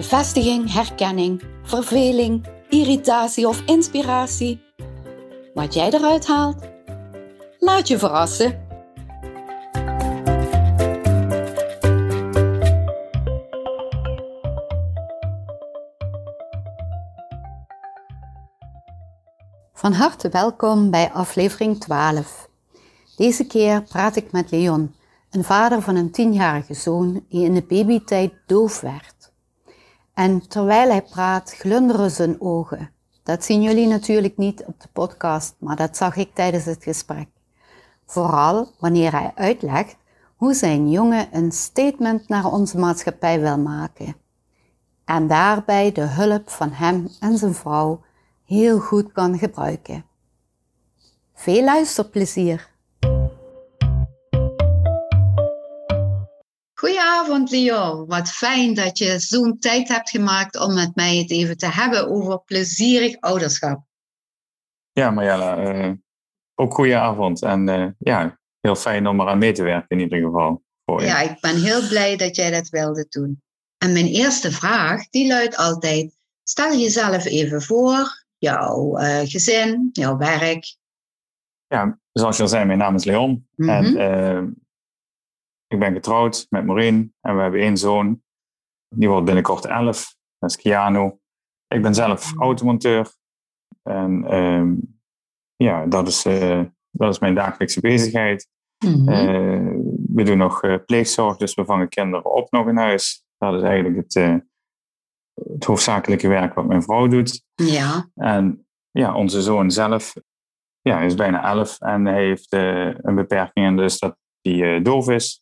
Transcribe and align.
Bevestiging, 0.00 0.72
herkenning, 0.72 1.42
verveling, 1.62 2.46
irritatie 2.68 3.48
of 3.48 3.62
inspiratie. 3.66 4.60
Wat 5.54 5.74
jij 5.74 5.90
eruit 5.90 6.26
haalt, 6.26 6.56
laat 7.58 7.88
je 7.88 7.98
verrassen. 7.98 8.66
Van 19.72 19.92
harte 19.92 20.28
welkom 20.28 20.90
bij 20.90 21.10
aflevering 21.10 21.80
12. 21.80 22.48
Deze 23.16 23.46
keer 23.46 23.82
praat 23.82 24.16
ik 24.16 24.32
met 24.32 24.50
Leon, 24.50 24.94
een 25.30 25.44
vader 25.44 25.82
van 25.82 25.96
een 25.96 26.10
tienjarige 26.10 26.74
zoon 26.74 27.24
die 27.28 27.44
in 27.44 27.54
de 27.54 27.62
babytijd 27.62 28.32
doof 28.46 28.80
werd. 28.80 29.19
En 30.20 30.48
terwijl 30.48 30.90
hij 30.90 31.02
praat, 31.02 31.54
glunderen 31.54 32.10
zijn 32.10 32.40
ogen. 32.40 32.90
Dat 33.22 33.44
zien 33.44 33.62
jullie 33.62 33.86
natuurlijk 33.86 34.36
niet 34.36 34.64
op 34.64 34.80
de 34.80 34.88
podcast, 34.92 35.54
maar 35.58 35.76
dat 35.76 35.96
zag 35.96 36.16
ik 36.16 36.34
tijdens 36.34 36.64
het 36.64 36.82
gesprek. 36.82 37.28
Vooral 38.06 38.70
wanneer 38.78 39.12
hij 39.12 39.32
uitlegt 39.34 39.96
hoe 40.36 40.54
zijn 40.54 40.90
jongen 40.90 41.28
een 41.32 41.52
statement 41.52 42.28
naar 42.28 42.52
onze 42.52 42.78
maatschappij 42.78 43.40
wil 43.40 43.58
maken. 43.58 44.16
En 45.04 45.26
daarbij 45.26 45.92
de 45.92 46.06
hulp 46.06 46.50
van 46.50 46.70
hem 46.70 47.08
en 47.20 47.38
zijn 47.38 47.54
vrouw 47.54 48.00
heel 48.44 48.78
goed 48.78 49.12
kan 49.12 49.38
gebruiken. 49.38 50.04
Veel 51.34 51.64
luisterplezier! 51.64 52.68
Goedenavond, 56.80 57.50
Leo. 57.50 58.06
Wat 58.06 58.30
fijn 58.30 58.74
dat 58.74 58.98
je 58.98 59.18
zo'n 59.18 59.58
tijd 59.58 59.88
hebt 59.88 60.10
gemaakt 60.10 60.58
om 60.58 60.74
met 60.74 60.94
mij 60.94 61.16
het 61.16 61.30
even 61.30 61.56
te 61.56 61.68
hebben 61.68 62.08
over 62.08 62.42
plezierig 62.44 63.20
ouderschap. 63.20 63.82
Ja, 64.92 65.10
Marjella, 65.10 65.74
uh, 65.74 65.92
ook 66.54 66.74
goedenavond. 66.74 67.42
En 67.42 67.68
uh, 67.68 67.86
ja, 67.98 68.38
heel 68.60 68.74
fijn 68.74 69.06
om 69.06 69.20
eraan 69.20 69.38
mee 69.38 69.52
te 69.52 69.62
werken 69.62 69.88
in 69.88 70.00
ieder 70.00 70.20
geval. 70.20 70.62
Voor 70.84 71.02
ja, 71.02 71.20
ik 71.20 71.40
ben 71.40 71.62
heel 71.62 71.88
blij 71.88 72.16
dat 72.16 72.36
jij 72.36 72.50
dat 72.50 72.68
wilde 72.68 73.06
doen. 73.08 73.42
En 73.78 73.92
mijn 73.92 74.06
eerste 74.06 74.52
vraag, 74.52 75.08
die 75.08 75.26
luidt 75.26 75.56
altijd, 75.56 76.16
stel 76.42 76.76
jezelf 76.76 77.24
even 77.24 77.62
voor, 77.62 78.24
jouw 78.38 78.98
uh, 78.98 79.18
gezin, 79.18 79.88
jouw 79.92 80.16
werk. 80.16 80.76
Ja, 81.66 81.98
zoals 82.12 82.36
je 82.36 82.42
al 82.42 82.48
zei, 82.48 82.64
mijn 82.64 82.78
naam 82.78 82.94
is 82.94 83.04
Leon. 83.04 83.46
Mm 83.54 83.68
-hmm. 83.68 83.96
En 83.96 84.56
ik 85.72 85.78
ben 85.78 85.92
getrouwd 85.92 86.46
met 86.48 86.64
Maureen 86.64 87.14
en 87.20 87.36
we 87.36 87.42
hebben 87.42 87.60
één 87.60 87.76
zoon. 87.76 88.22
Die 88.88 89.08
wordt 89.08 89.24
binnenkort 89.24 89.64
elf. 89.64 90.16
Dat 90.38 90.50
is 90.50 90.56
Keanu. 90.56 91.18
Ik 91.68 91.82
ben 91.82 91.94
zelf 91.94 92.34
mm. 92.34 92.42
automonteur. 92.42 93.14
En 93.82 94.34
um, 94.34 95.00
ja, 95.56 95.86
dat 95.86 96.08
is, 96.08 96.26
uh, 96.26 96.62
dat 96.90 97.12
is 97.12 97.18
mijn 97.18 97.34
dagelijkse 97.34 97.80
bezigheid. 97.80 98.48
Mm 98.84 98.92
-hmm. 98.92 99.08
uh, 99.08 99.74
we 100.14 100.22
doen 100.22 100.38
nog 100.38 100.62
uh, 100.62 100.76
pleegzorg, 100.86 101.36
dus 101.36 101.54
we 101.54 101.64
vangen 101.64 101.88
kinderen 101.88 102.34
op 102.34 102.50
nog 102.50 102.68
in 102.68 102.76
huis. 102.76 103.24
Dat 103.38 103.54
is 103.54 103.62
eigenlijk 103.62 103.96
het, 103.96 104.42
het 105.34 105.64
hoofdzakelijke 105.64 106.28
werk 106.28 106.54
wat 106.54 106.66
mijn 106.66 106.82
vrouw 106.82 107.06
doet. 107.06 107.44
Ja. 107.54 108.10
En 108.14 108.66
ja, 108.90 109.14
onze 109.14 109.42
zoon 109.42 109.70
zelf 109.70 110.14
ja, 110.80 111.00
is 111.00 111.14
bijna 111.14 111.44
elf 111.44 111.80
en 111.80 112.04
hij 112.04 112.24
heeft 112.24 112.52
een 112.52 113.14
beperking 113.14 113.66
en 113.66 113.76
dus 113.76 113.98
dat 113.98 114.16
hij 114.40 114.82
doof 114.82 115.08
is. 115.08 115.39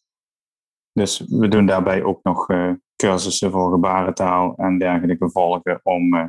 Dus 0.99 1.25
we 1.29 1.49
doen 1.49 1.67
daarbij 1.67 2.03
ook 2.03 2.23
nog 2.23 2.51
uh, 2.51 2.73
cursussen 2.97 3.51
voor 3.51 3.71
gebarentaal 3.71 4.55
en 4.57 4.79
dergelijke 4.79 5.31
volgen 5.31 5.81
om 5.83 6.15
uh, 6.15 6.25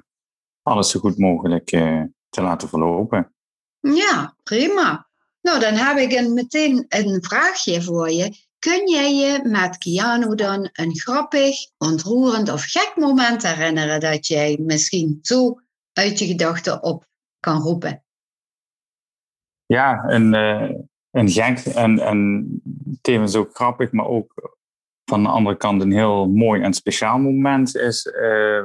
alles 0.62 0.90
zo 0.90 1.00
goed 1.00 1.18
mogelijk 1.18 1.72
uh, 1.72 2.04
te 2.30 2.42
laten 2.42 2.70
verlopen. 2.70 3.34
Ja, 3.80 4.36
prima. 4.44 5.08
Nou, 5.42 5.60
dan 5.60 5.74
heb 5.74 5.98
ik 5.98 6.12
een, 6.12 6.34
meteen 6.34 6.86
een 6.90 7.24
vraagje 7.24 7.82
voor 7.82 8.10
je. 8.10 8.48
Kun 8.60 8.90
jij 8.90 9.16
je 9.16 9.40
met 9.44 9.78
Keanu 9.78 10.36
dan 10.36 10.70
een 10.72 10.96
grappig, 11.00 11.56
ontroerend 11.78 12.52
of 12.52 12.64
gek 12.64 12.94
moment 12.96 13.44
herinneren 13.44 14.00
dat 14.00 14.28
jij 14.28 14.58
misschien 14.62 15.20
zo 15.22 15.60
uit 15.94 16.20
je 16.20 16.26
gedachten 16.26 16.84
op 16.84 17.06
kan 17.40 17.62
roepen? 17.62 18.04
Ja, 19.66 20.04
een, 20.08 20.34
een 21.12 21.30
gek 21.30 21.60
en, 21.60 22.00
en 22.00 22.62
tevens 23.02 23.36
ook 23.36 23.56
grappig, 23.56 23.92
maar 23.92 24.08
ook 24.08 24.58
van 25.10 25.24
de 25.24 25.30
andere 25.30 25.58
kant 25.58 25.82
een 25.82 25.92
heel 25.92 26.30
mooi 26.30 26.62
en 26.62 26.74
speciaal 26.74 27.18
moment 27.18 27.76
is 27.76 28.06
uh, 28.06 28.64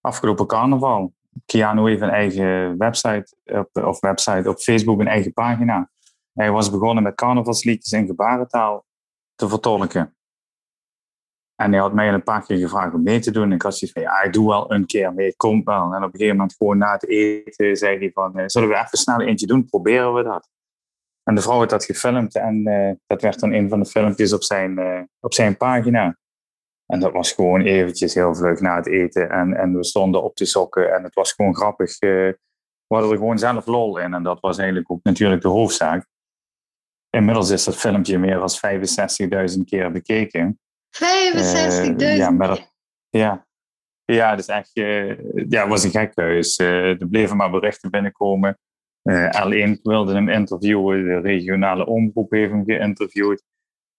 afgelopen 0.00 0.46
carnaval. 0.46 1.12
Keanu 1.46 1.88
heeft 1.88 2.02
een 2.02 2.08
eigen 2.08 2.78
website, 2.78 3.36
op, 3.44 3.84
of 3.84 4.00
website 4.00 4.48
op 4.48 4.58
Facebook, 4.58 5.00
een 5.00 5.08
eigen 5.08 5.32
pagina. 5.32 5.90
Hij 6.32 6.50
was 6.50 6.70
begonnen 6.70 7.02
met 7.02 7.14
carnavalsliedjes 7.14 7.92
in 7.92 8.06
gebarentaal 8.06 8.84
te 9.34 9.48
vertolken. 9.48 10.14
En 11.56 11.72
hij 11.72 11.80
had 11.80 11.92
mij 11.92 12.12
een 12.12 12.22
paar 12.22 12.44
keer 12.44 12.58
gevraagd 12.58 12.94
om 12.94 13.02
mee 13.02 13.20
te 13.20 13.30
doen. 13.30 13.52
Ik 13.52 13.62
had 13.62 13.76
zoiets 13.76 13.92
van, 13.92 14.02
ja, 14.02 14.22
ik 14.22 14.32
doe 14.32 14.48
wel 14.48 14.72
een 14.72 14.86
keer 14.86 15.14
mee, 15.14 15.36
komt 15.36 15.64
wel. 15.64 15.94
En 15.94 15.96
op 15.96 16.02
een 16.02 16.10
gegeven 16.10 16.36
moment, 16.36 16.56
gewoon 16.56 16.78
na 16.78 16.92
het 16.92 17.08
eten, 17.08 17.76
zei 17.76 17.98
hij 17.98 18.10
van, 18.14 18.38
eh, 18.38 18.44
zullen 18.46 18.68
we 18.68 18.74
even 18.74 18.98
snel 18.98 19.20
eentje 19.20 19.46
doen? 19.46 19.64
Proberen 19.64 20.14
we 20.14 20.22
dat. 20.22 20.48
En 21.24 21.34
de 21.34 21.40
vrouw 21.40 21.58
had 21.58 21.70
dat 21.70 21.84
gefilmd 21.84 22.34
en 22.34 22.68
uh, 22.68 22.90
dat 23.06 23.22
werd 23.22 23.40
dan 23.40 23.52
een 23.52 23.68
van 23.68 23.80
de 23.80 23.86
filmpjes 23.86 24.32
op 24.32 24.42
zijn, 24.42 24.78
uh, 24.78 25.00
op 25.20 25.34
zijn 25.34 25.56
pagina. 25.56 26.16
En 26.86 27.00
dat 27.00 27.12
was 27.12 27.32
gewoon 27.32 27.60
eventjes 27.60 28.14
heel 28.14 28.34
vlug 28.34 28.60
na 28.60 28.76
het 28.76 28.86
eten. 28.86 29.30
En, 29.30 29.54
en 29.54 29.76
we 29.76 29.84
stonden 29.84 30.22
op 30.22 30.36
de 30.36 30.44
sokken 30.44 30.94
en 30.94 31.02
het 31.02 31.14
was 31.14 31.32
gewoon 31.32 31.56
grappig. 31.56 32.02
Uh, 32.02 32.32
we 32.86 32.98
hadden 32.98 33.10
er 33.10 33.16
gewoon 33.16 33.38
zelf 33.38 33.66
lol 33.66 33.98
in 33.98 34.14
en 34.14 34.22
dat 34.22 34.40
was 34.40 34.58
eigenlijk 34.58 34.90
ook 34.90 35.02
natuurlijk 35.02 35.42
de 35.42 35.48
hoofdzaak. 35.48 36.06
Inmiddels 37.10 37.50
is 37.50 37.64
dat 37.64 37.76
filmpje 37.76 38.18
meer 38.18 38.38
dan 38.38 38.50
65.000 39.56 39.64
keer 39.64 39.92
bekeken. 39.92 40.60
65.000? 41.90 41.94
ja, 41.96 42.30
maar 42.30 42.70
ja. 43.08 43.46
Ja, 44.04 44.36
dus 44.36 44.46
echt, 44.46 44.70
ja, 44.72 45.60
het 45.60 45.68
was 45.68 45.84
een 45.84 45.90
gek 45.90 46.12
huis. 46.14 46.58
er 46.58 47.08
bleven 47.08 47.36
maar 47.36 47.50
berichten 47.50 47.90
binnenkomen. 47.90 48.58
Uh, 49.02 49.28
L1 49.46 49.80
wilde 49.82 50.14
hem 50.14 50.28
interviewen, 50.28 51.04
de 51.04 51.20
regionale 51.20 51.86
omroep 51.86 52.30
heeft 52.30 52.50
hem 52.50 52.64
geïnterviewd. 52.64 53.44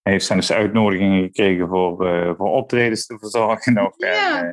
Hij 0.01 0.11
heeft 0.11 0.25
zelfs 0.25 0.51
uitnodigingen 0.51 1.23
gekregen 1.23 1.67
voor, 1.67 2.07
uh, 2.07 2.33
voor 2.37 2.49
optredens 2.49 3.05
te 3.05 3.17
verzorgen. 3.19 3.85
Of, 3.85 3.93
ja. 3.97 4.39
En, 4.39 4.45
uh, 4.45 4.51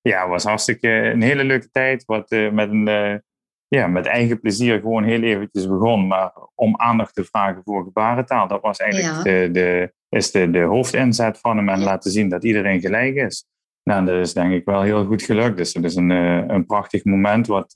ja, 0.00 0.28
was 0.28 0.44
hartstikke 0.44 0.88
een 0.88 1.22
hele 1.22 1.44
leuke 1.44 1.70
tijd. 1.70 2.04
Wat 2.04 2.30
met, 2.30 2.70
een, 2.70 3.22
ja, 3.68 3.86
met 3.86 4.06
eigen 4.06 4.40
plezier 4.40 4.80
gewoon 4.80 5.04
heel 5.04 5.22
eventjes 5.22 5.68
begon. 5.68 6.06
Maar 6.06 6.32
om 6.54 6.80
aandacht 6.80 7.14
te 7.14 7.24
vragen 7.24 7.62
voor 7.64 7.84
gebarentaal, 7.84 8.48
dat 8.48 8.60
was 8.60 8.78
eigenlijk 8.78 9.14
ja. 9.14 9.22
de, 9.22 9.50
de, 9.50 9.92
is 10.08 10.30
de, 10.30 10.50
de 10.50 10.62
hoofdinzet 10.62 11.38
van 11.38 11.56
hem. 11.56 11.68
En 11.68 11.82
laten 11.82 12.10
zien 12.10 12.28
dat 12.28 12.44
iedereen 12.44 12.80
gelijk 12.80 13.14
is. 13.14 13.46
Nou, 13.82 14.04
dat 14.04 14.18
is 14.18 14.32
denk 14.32 14.52
ik 14.52 14.64
wel 14.64 14.82
heel 14.82 15.04
goed 15.04 15.22
gelukt. 15.22 15.56
Dus 15.56 15.74
het 15.74 15.84
is 15.84 15.96
een, 15.96 16.10
een 16.10 16.66
prachtig 16.66 17.04
moment 17.04 17.46
wat 17.46 17.72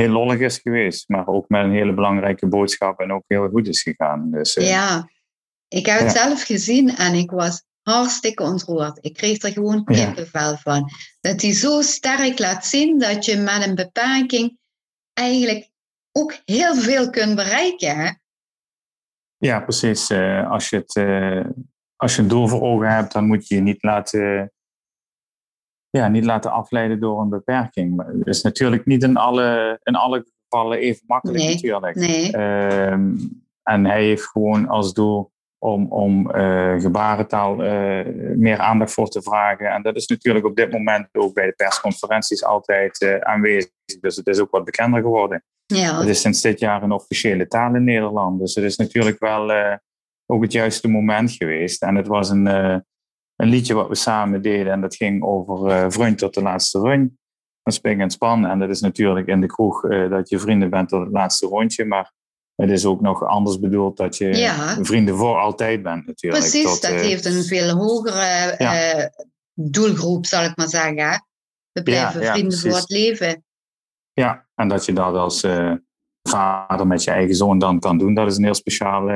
heel 0.00 0.08
lollig 0.08 0.40
is 0.40 0.58
geweest, 0.58 1.08
maar 1.08 1.26
ook 1.26 1.48
met 1.48 1.64
een 1.64 1.72
hele 1.72 1.94
belangrijke 1.94 2.46
boodschap 2.46 3.00
en 3.00 3.12
ook 3.12 3.24
heel 3.26 3.48
goed 3.48 3.68
is 3.68 3.82
gegaan. 3.82 4.30
Dus, 4.30 4.56
uh, 4.56 4.68
ja, 4.68 5.08
ik 5.68 5.86
heb 5.86 5.98
het 5.98 6.12
zelf 6.12 6.42
gezien 6.42 6.96
en 6.96 7.14
ik 7.14 7.30
was 7.30 7.64
hartstikke 7.82 8.42
ontroerd. 8.42 8.98
Ik 9.00 9.14
kreeg 9.14 9.42
er 9.42 9.52
gewoon 9.52 9.84
kippenvel 9.84 10.50
ja. 10.50 10.56
van. 10.56 10.90
Dat 11.20 11.42
hij 11.42 11.52
zo 11.52 11.80
sterk 11.80 12.38
laat 12.38 12.66
zien 12.66 12.98
dat 12.98 13.24
je 13.24 13.36
met 13.36 13.66
een 13.66 13.74
beperking 13.74 14.58
eigenlijk 15.12 15.70
ook 16.12 16.38
heel 16.44 16.74
veel 16.74 17.10
kunt 17.10 17.34
bereiken. 17.34 17.96
Hè? 17.96 18.10
Ja, 19.36 19.60
precies. 19.60 20.10
Uh, 20.10 20.50
als, 20.50 20.68
je 20.68 20.76
het, 20.76 20.96
uh, 20.96 21.44
als 21.96 22.16
je 22.16 22.22
een 22.22 22.28
doel 22.28 22.48
voor 22.48 22.60
ogen 22.60 22.94
hebt, 22.94 23.12
dan 23.12 23.26
moet 23.26 23.48
je 23.48 23.54
je 23.54 23.60
niet 23.60 23.82
laten 23.82 24.52
ja, 25.98 26.08
niet 26.08 26.24
laten 26.24 26.50
afleiden 26.50 27.00
door 27.00 27.20
een 27.20 27.28
beperking. 27.28 27.96
Maar 27.96 28.06
het 28.06 28.26
is 28.26 28.42
natuurlijk 28.42 28.86
niet 28.86 29.02
in 29.02 29.16
alle, 29.16 29.80
in 29.82 29.94
alle 29.94 30.26
gevallen 30.48 30.78
even 30.78 31.04
makkelijk 31.06 31.38
nee, 31.38 31.54
natuurlijk. 31.54 31.94
Nee. 31.94 32.36
Um, 32.90 33.42
en 33.62 33.84
hij 33.84 34.04
heeft 34.04 34.26
gewoon 34.26 34.68
als 34.68 34.92
doel 34.92 35.32
om, 35.58 35.92
om 35.92 36.30
uh, 36.36 36.80
gebarentaal 36.80 37.64
uh, 37.64 38.00
meer 38.36 38.58
aandacht 38.58 38.92
voor 38.92 39.08
te 39.08 39.22
vragen. 39.22 39.66
En 39.66 39.82
dat 39.82 39.96
is 39.96 40.06
natuurlijk 40.06 40.46
op 40.46 40.56
dit 40.56 40.72
moment 40.72 41.08
ook 41.12 41.34
bij 41.34 41.46
de 41.46 41.52
persconferenties 41.52 42.44
altijd 42.44 43.00
uh, 43.00 43.16
aanwezig. 43.16 43.70
Dus 44.00 44.16
het 44.16 44.26
is 44.26 44.38
ook 44.38 44.50
wat 44.50 44.64
bekender 44.64 45.00
geworden. 45.00 45.44
Ja. 45.66 45.98
Het 45.98 46.08
is 46.08 46.20
sinds 46.20 46.40
dit 46.40 46.60
jaar 46.60 46.82
een 46.82 46.92
officiële 46.92 47.46
taal 47.46 47.74
in 47.74 47.84
Nederland. 47.84 48.40
Dus 48.40 48.54
het 48.54 48.64
is 48.64 48.76
natuurlijk 48.76 49.18
wel 49.18 49.78
ook 50.26 50.42
het 50.42 50.52
juiste 50.52 50.88
moment 50.88 51.32
geweest. 51.32 51.82
En 51.82 51.94
het 51.94 52.06
was 52.06 52.30
een, 52.30 52.46
een 53.36 53.48
liedje 53.48 53.74
wat 53.74 53.88
we 53.88 53.94
samen 53.94 54.42
deden. 54.42 54.72
En 54.72 54.80
dat 54.80 54.96
ging 54.96 55.22
over 55.22 55.92
vriend 55.92 56.18
tot 56.18 56.34
de 56.34 56.42
laatste 56.42 56.80
run. 56.80 57.18
Van 57.62 57.72
spring 57.72 58.00
en 58.00 58.10
span. 58.10 58.46
En 58.46 58.58
dat 58.58 58.68
is 58.68 58.80
natuurlijk 58.80 59.26
in 59.26 59.40
de 59.40 59.46
kroeg 59.46 59.80
dat 60.08 60.28
je 60.28 60.38
vrienden 60.38 60.70
bent 60.70 60.88
tot 60.88 61.00
het 61.00 61.12
laatste 61.12 61.46
rondje. 61.46 61.84
Maar 61.84 62.12
het 62.54 62.70
is 62.70 62.84
ook 62.84 63.00
nog 63.00 63.24
anders 63.24 63.58
bedoeld 63.58 63.96
dat 63.96 64.16
je 64.16 64.76
vrienden 64.82 65.16
voor 65.16 65.36
altijd 65.38 65.82
bent 65.82 66.06
natuurlijk. 66.06 66.42
Precies, 66.42 66.80
dat 66.80 66.90
uh, 66.90 67.00
heeft 67.00 67.24
een 67.24 67.44
veel 67.44 67.76
hogere 67.76 68.56
uh, 68.58 69.06
doelgroep, 69.54 70.26
zal 70.26 70.44
ik 70.44 70.56
maar 70.56 70.68
zeggen. 70.68 71.26
We 71.72 71.82
blijven 71.82 72.20
ja, 72.20 72.32
vrienden 72.32 72.58
voor 72.58 72.76
het 72.76 72.90
leven. 72.90 73.44
Ja, 74.12 74.46
en 74.54 74.68
dat 74.68 74.84
je 74.84 74.92
dat 74.92 75.14
als 75.14 75.44
uh, 75.44 75.72
vader 76.22 76.86
met 76.86 77.04
je 77.04 77.10
eigen 77.10 77.34
zoon 77.34 77.58
dan 77.58 77.80
kan 77.80 77.98
doen, 77.98 78.14
dat 78.14 78.26
is 78.26 78.36
een 78.36 78.44
heel 78.44 78.54
speciaal, 78.54 79.08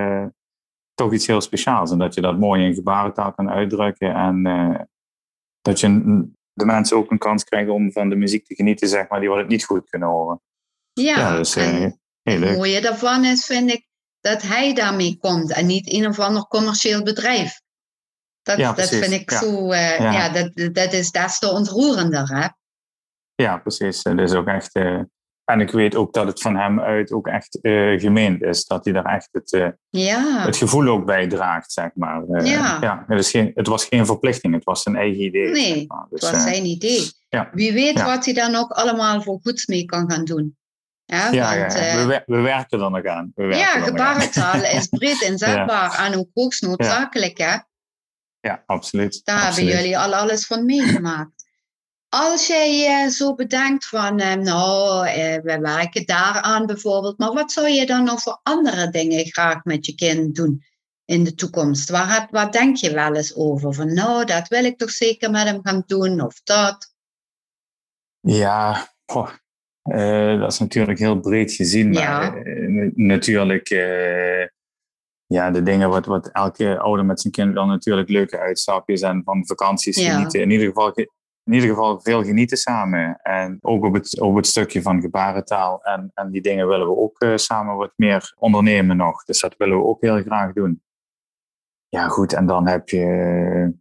toch 0.99 1.13
iets 1.13 1.27
heel 1.27 1.41
speciaals. 1.41 1.91
En 1.91 1.99
dat 1.99 2.15
je 2.15 2.21
dat 2.21 2.39
mooi 2.39 2.65
in 2.65 2.75
gebarentaal 2.75 3.33
kan 3.33 3.51
uitdrukken 3.51 4.15
en 4.15 4.43
dat 5.61 5.81
je 5.81 5.89
de 6.53 6.65
mensen 6.65 6.97
ook 6.97 7.11
een 7.11 7.19
kans 7.19 7.45
krijgen 7.45 7.73
om 7.73 7.93
van 7.93 8.09
de 8.09 8.17
muziek 8.17 8.47
te 8.47 8.55
genieten, 8.55 8.89
zeg 8.89 9.09
maar, 9.09 9.21
die 9.21 9.29
wat 9.29 9.39
het 9.39 9.49
niet 9.49 9.65
goed 9.65 9.89
kunnen 9.91 10.09
horen. 10.09 10.41
Ja, 10.93 11.37
dus, 11.37 11.55
het 11.55 12.57
mooie 12.57 12.81
daarvan 12.81 13.25
is, 13.25 13.47
vind 13.47 13.71
ik, 13.71 13.87
dat 14.21 14.43
hij 14.43 14.75
daarmee 14.75 15.19
komt 15.19 15.53
en 15.53 15.67
niet 15.67 15.93
een 15.93 16.07
of 16.07 16.19
ander 16.19 16.47
commercieel 16.47 17.03
bedrijf. 17.03 17.61
Dat, 18.43 18.77
dat 18.77 18.89
vind 18.89 19.13
ik 19.13 19.31
zo, 19.31 19.73
uh, 19.73 19.99
ja. 19.99 20.29
dat, 20.29 20.75
dat 20.75 20.93
is 20.93 21.11
des 21.11 21.39
te 21.39 21.51
ontroerender, 21.51 22.29
hè? 22.29 22.49
Ja, 23.35 23.59
precies. 23.59 24.03
Dat 24.03 24.19
is 24.19 24.33
ook 24.33 24.47
echt, 24.47 24.77
uh, 24.77 25.01
en 25.49 25.61
ik 25.61 25.71
weet 25.71 25.97
ook 25.97 26.13
dat 26.13 26.27
het 26.27 26.41
van 26.41 26.57
hem 26.57 26.81
uit 26.81 27.13
ook 27.13 27.27
echt 27.27 27.59
uh, 27.63 28.01
gemeend 28.01 28.43
is, 28.43 28.65
dat 28.65 28.85
hij 28.85 28.93
daar 28.95 29.05
echt 29.05 29.29
het, 29.33 29.75
ja. 29.89 30.45
het 30.45 30.57
gevoel 30.57 30.89
ook 30.89 31.05
bij 31.05 31.27
draagt, 31.27 31.73
zeg 31.73 31.91
maar. 31.95 32.45
ja. 32.45 32.79
ja 32.81 33.05
het, 33.07 33.19
is 33.19 33.31
geen, 33.31 33.51
het 33.55 33.67
was 33.67 33.85
geen 33.85 34.07
verplichting, 34.07 34.55
het 34.55 34.65
was 34.65 34.83
zijn 34.83 34.97
eigen 34.97 35.21
idee. 35.21 35.51
Nee, 35.51 35.87
dus, 36.11 36.21
het 36.21 36.31
was 36.31 36.43
zijn 36.43 36.65
idee. 36.65 37.11
Wie 37.53 37.73
weet 37.73 38.03
wat 38.03 38.25
hij 38.25 38.35
dan 38.35 38.55
ook 38.55 38.71
allemaal 38.71 39.23
voor 39.23 39.39
goeds 39.43 39.67
mee 39.67 39.85
kan 39.85 40.11
gaan 40.11 40.25
doen. 40.25 40.57
Ja, 41.05 41.31
ja, 41.31 41.59
want, 41.59 41.73
ja. 41.73 42.07
We, 42.07 42.23
we, 42.27 42.41
werken 42.41 42.81
er 42.81 42.91
nog 42.91 43.05
aan. 43.05 43.33
We 43.35 43.45
ja, 43.45 43.81
gebarentaal 43.81 44.63
is 44.63 44.87
breed 44.87 45.23
inzetbaar 45.23 45.99
en 46.07 46.19
ook 46.19 46.29
hoogst 46.35 46.63
noodzakelijk. 46.63 47.39
Hè? 47.39 47.57
Ja, 48.41 48.63
absoluut. 48.67 49.21
Daar 49.25 49.45
hebben 49.45 49.65
jullie 49.65 49.99
al 49.99 50.15
alles 50.15 50.47
van 50.47 50.65
meegemaakt. 50.65 51.38
Als 52.09 52.47
jij 52.47 53.05
uh, 53.05 53.11
zo 53.11 53.35
bedenkt 53.35 53.87
van, 53.87 54.21
uh, 54.21 54.35
nou, 54.35 55.07
uh, 55.07 55.15
we 55.43 55.59
werken 55.61 56.07
daaraan 56.07 56.67
bijvoorbeeld, 56.67 57.19
maar 57.19 57.33
wat 57.33 57.53
zou 57.53 57.69
je 57.69 57.87
dan 57.87 58.05
nog 58.05 58.23
voor 58.23 58.41
andere 58.43 58.91
dingen 58.91 59.27
graag 59.27 59.65
met 59.65 59.87
je 59.87 59.95
kind 59.95 60.35
doen 60.35 60.63
in 61.05 61.25
de 61.25 61.35
toekomst? 61.35 61.91
Waar, 61.91 62.15
heb, 62.15 62.31
waar 62.31 62.51
denk 62.51 62.77
je 62.77 62.95
wel 62.95 63.15
eens 63.15 63.37
over? 63.37 63.75
Van, 63.75 63.95
nou, 63.95 64.25
dat 64.25 64.49
wil 64.49 64.65
ik 64.65 64.79
toch 64.79 64.91
zeker 64.91 65.31
met 65.31 65.43
hem 65.43 65.61
gaan 65.63 65.83
doen, 65.87 66.21
of 66.21 66.41
dat? 66.43 66.95
Ja, 68.21 68.89
uh, 69.93 70.41
dat 70.41 70.53
is 70.53 70.59
natuurlijk 70.59 70.99
heel 70.99 71.21
breed 71.21 71.53
gezien, 71.53 71.91
maar 71.91 72.47
uh, 72.47 72.91
natuurlijk, 72.95 73.71
uh, 73.71 74.47
ja, 75.27 75.51
de 75.51 75.63
dingen 75.63 75.89
wat, 75.89 76.07
wat 76.07 76.29
elke 76.29 76.79
ouder 76.79 77.05
met 77.05 77.21
zijn 77.21 77.33
kind 77.33 77.55
dan 77.55 77.69
natuurlijk 77.69 78.09
leuke 78.09 78.39
uitstapjes 78.39 79.01
en 79.01 79.23
van 79.25 79.47
vakanties 79.47 80.03
genieten. 80.03 80.41
In 80.41 80.51
ieder, 80.51 80.67
geval, 80.67 80.93
in 81.49 81.55
ieder 81.55 81.69
geval 81.69 82.01
veel 82.01 82.25
genieten 82.25 82.57
samen. 82.57 83.21
En 83.23 83.59
ook 83.61 83.85
op 83.85 83.95
het, 83.95 84.21
op 84.21 84.37
het 84.37 84.47
stukje 84.47 84.83
van 84.83 85.01
gebarentaal 85.01 85.83
en, 85.83 86.11
en 86.15 86.31
die 86.31 86.43
dingen 86.43 86.69
willen 86.69 86.87
we 86.87 86.97
ook 86.97 87.39
samen 87.39 87.77
wat 87.77 87.93
meer 87.97 88.35
ondernemen 88.39 88.97
nog. 88.97 89.25
Dus 89.25 89.41
dat 89.41 89.55
willen 89.57 89.77
we 89.77 89.85
ook 89.85 90.01
heel 90.03 90.23
graag 90.23 90.53
doen. 90.53 90.83
Ja, 91.89 92.09
goed, 92.09 92.33
en 92.33 92.47
dan 92.47 92.67
heb 92.67 92.89
je 92.89 93.73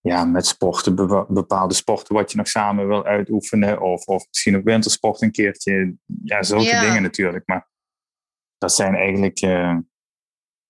ja, 0.00 0.24
met 0.24 0.46
sporten, 0.46 0.94
bepaalde 1.28 1.74
sporten 1.74 2.14
wat 2.14 2.30
je 2.30 2.36
nog 2.36 2.48
samen 2.48 2.88
wil 2.88 3.04
uitoefenen. 3.04 3.80
Of, 3.80 4.04
of 4.04 4.26
misschien 4.28 4.56
ook 4.56 4.64
wintersport 4.64 5.22
een 5.22 5.30
keertje. 5.30 5.96
Ja, 6.22 6.42
zulke 6.42 6.80
dingen 6.80 7.02
natuurlijk. 7.02 7.46
Maar 7.46 7.68
dat 8.58 8.74
zijn 8.74 8.94
eigenlijk 8.94 9.42
uh, 9.42 9.76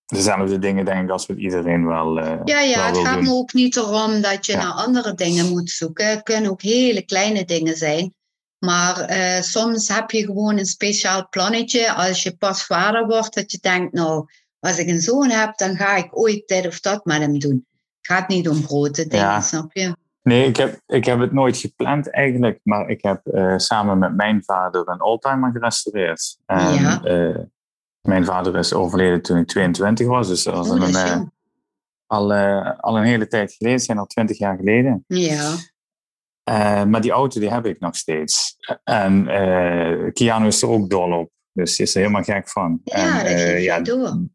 dezelfde 0.05 0.59
dingen, 0.59 0.85
denk 0.85 1.03
ik, 1.03 1.09
als 1.09 1.25
we 1.25 1.35
iedereen 1.35 1.85
wel. 1.85 2.17
Uh, 2.17 2.39
ja, 2.43 2.59
ja 2.59 2.75
wel 2.75 2.85
het 2.85 3.07
gaat 3.07 3.21
me 3.21 3.31
ook 3.31 3.53
niet 3.53 3.75
erom 3.75 4.21
dat 4.21 4.45
je 4.45 4.55
naar 4.55 4.71
andere 4.71 5.13
dingen 5.13 5.49
moet 5.49 5.69
zoeken. 5.69 6.09
Het 6.09 6.23
kunnen 6.23 6.51
ook 6.51 6.61
hele 6.61 7.01
kleine 7.01 7.45
dingen 7.45 7.75
zijn. 7.75 8.13
Maar 8.59 9.11
uh, 9.11 9.41
soms 9.41 9.87
heb 9.87 10.11
je 10.11 10.25
gewoon 10.25 10.57
een 10.57 10.65
speciaal 10.65 11.27
plannetje 11.29 11.93
als 11.93 12.23
je 12.23 12.37
pas 12.37 12.65
vader 12.65 13.07
wordt, 13.07 13.33
dat 13.33 13.51
je 13.51 13.57
denkt, 13.61 13.93
nou, 13.93 14.25
als 14.59 14.77
ik 14.77 14.87
een 14.87 15.01
zoon 15.01 15.29
heb, 15.29 15.57
dan 15.57 15.75
ga 15.75 15.95
ik 15.95 16.17
ooit 16.17 16.47
dit 16.47 16.67
of 16.67 16.79
dat 16.79 17.05
met 17.05 17.19
hem 17.19 17.39
doen 17.39 17.65
gaat 18.05 18.27
niet 18.27 18.49
om 18.49 18.63
grote 18.63 19.07
dingen, 19.07 19.41
snap 19.41 19.73
je? 19.73 19.95
Nee, 20.21 20.47
ik 20.47 20.57
heb, 20.57 20.79
ik 20.87 21.05
heb 21.05 21.19
het 21.19 21.31
nooit 21.31 21.57
gepland 21.57 22.09
eigenlijk, 22.11 22.59
maar 22.63 22.89
ik 22.89 23.01
heb 23.01 23.21
uh, 23.23 23.57
samen 23.57 23.97
met 23.97 24.15
mijn 24.15 24.43
vader 24.43 24.89
een 24.89 25.03
oldtimer 25.03 25.51
gerestaureerd. 25.51 26.37
En, 26.45 26.73
ja. 26.73 27.01
Uh, 28.05 28.11
mijn 28.11 28.25
vader 28.25 28.55
is 28.57 28.73
overleden 28.73 29.21
toen 29.21 29.37
ik 29.37 29.47
22 29.47 30.07
was, 30.07 30.27
dus 30.27 30.43
dat 30.43 30.55
was 30.55 30.69
oh, 30.69 30.75
een, 30.75 30.89
uh, 30.89 31.21
al, 32.05 32.33
al 32.79 32.97
een 32.97 33.03
hele 33.03 33.27
tijd 33.27 33.53
geleden, 33.53 33.79
zijn 33.79 33.97
al 33.97 34.05
20 34.05 34.37
jaar 34.37 34.57
geleden. 34.57 35.03
Ja. 35.07 35.55
maar 36.85 37.01
die 37.01 37.11
auto 37.11 37.39
die 37.39 37.51
heb 37.51 37.65
ik 37.65 37.79
nog 37.79 37.95
steeds. 37.95 38.57
En 38.83 39.25
Keanu 40.13 40.47
is 40.47 40.61
er 40.61 40.69
ook 40.69 40.89
dol 40.89 41.11
op, 41.11 41.31
dus 41.51 41.75
die 41.75 41.85
is 41.85 41.95
er 41.95 42.01
helemaal 42.01 42.23
gek 42.23 42.49
van. 42.49 42.81
Ja, 42.83 43.25
en, 43.25 43.53
dat 43.53 43.63
ja, 43.63 43.79
door. 43.79 44.27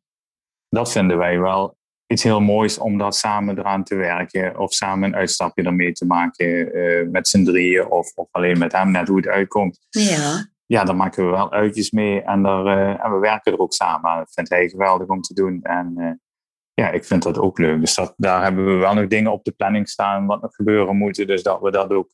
Dat 0.69 0.93
vinden 0.93 1.19
wij 1.19 1.39
wel 1.39 1.79
iets 2.11 2.23
heel 2.23 2.41
moois 2.41 2.79
om 2.79 2.99
dat 2.99 3.17
samen 3.17 3.59
eraan 3.59 3.85
te 3.85 3.95
werken. 3.95 4.59
Of 4.59 4.73
samen 4.73 5.09
een 5.09 5.17
uitstapje 5.17 5.63
ermee 5.63 5.93
te 5.93 6.07
maken 6.07 6.77
uh, 6.77 7.09
met 7.09 7.29
z'n 7.29 7.45
drieën. 7.45 7.91
Of, 7.91 8.13
of 8.15 8.29
alleen 8.31 8.59
met 8.59 8.73
hem, 8.73 8.91
net 8.91 9.09
hoe 9.09 9.17
het 9.17 9.27
uitkomt. 9.27 9.79
Ja. 9.89 10.49
Ja, 10.71 10.85
daar 10.85 10.97
maken 10.97 11.25
we 11.25 11.31
wel 11.31 11.53
uitjes 11.53 11.91
mee. 11.91 12.23
En, 12.23 12.43
daar, 12.43 12.67
uh, 12.67 13.05
en 13.05 13.13
we 13.13 13.19
werken 13.19 13.53
er 13.53 13.59
ook 13.59 13.73
samen. 13.73 14.17
Dat 14.17 14.33
vindt 14.33 14.51
hij 14.51 14.69
geweldig 14.69 15.09
om 15.09 15.21
te 15.21 15.35
doen. 15.35 15.63
En 15.63 15.95
uh, 15.97 16.11
ja, 16.75 16.91
ik 16.91 17.05
vind 17.05 17.23
dat 17.23 17.39
ook 17.39 17.59
leuk. 17.59 17.81
Dus 17.81 18.13
daar 18.17 18.43
hebben 18.43 18.67
we 18.67 18.73
wel 18.73 18.95
nog 18.95 19.07
dingen 19.07 19.33
op 19.33 19.45
de 19.45 19.53
planning 19.53 19.89
staan. 19.89 20.27
Wat 20.27 20.43
nog 20.43 20.55
gebeuren 20.55 20.97
moeten. 20.97 21.27
Dus 21.27 21.43
dat 21.43 21.61
we 21.61 21.71
dat 21.71 21.91
ook 21.93 22.09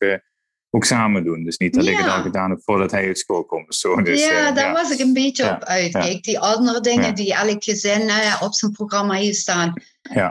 ook 0.69 0.85
samen 0.85 1.23
doen. 1.23 1.43
Dus 1.43 1.57
niet 1.57 1.73
dat 1.73 1.85
ik 1.85 1.97
het 1.97 2.07
al 2.07 2.21
gedaan 2.21 2.49
heb 2.49 2.61
voordat 2.63 2.91
hij 2.91 3.07
uit 3.07 3.17
school 3.17 3.45
komt. 3.45 3.75
Zo. 3.75 4.01
Dus, 4.01 4.25
ja, 4.25 4.49
uh, 4.49 4.55
daar 4.55 4.73
was 4.73 4.91
ik 4.91 4.99
een 4.99 5.13
beetje 5.13 5.51
op 5.51 5.63
uit. 5.63 6.23
Die 6.23 6.39
andere 6.39 6.81
dingen 6.81 7.15
die 7.15 7.33
elk 7.33 7.63
gezin 7.63 8.01
uh, 8.01 8.41
op 8.41 8.53
zijn 8.53 8.71
programma 8.71 9.15
hier 9.15 9.33
staan, 9.33 9.73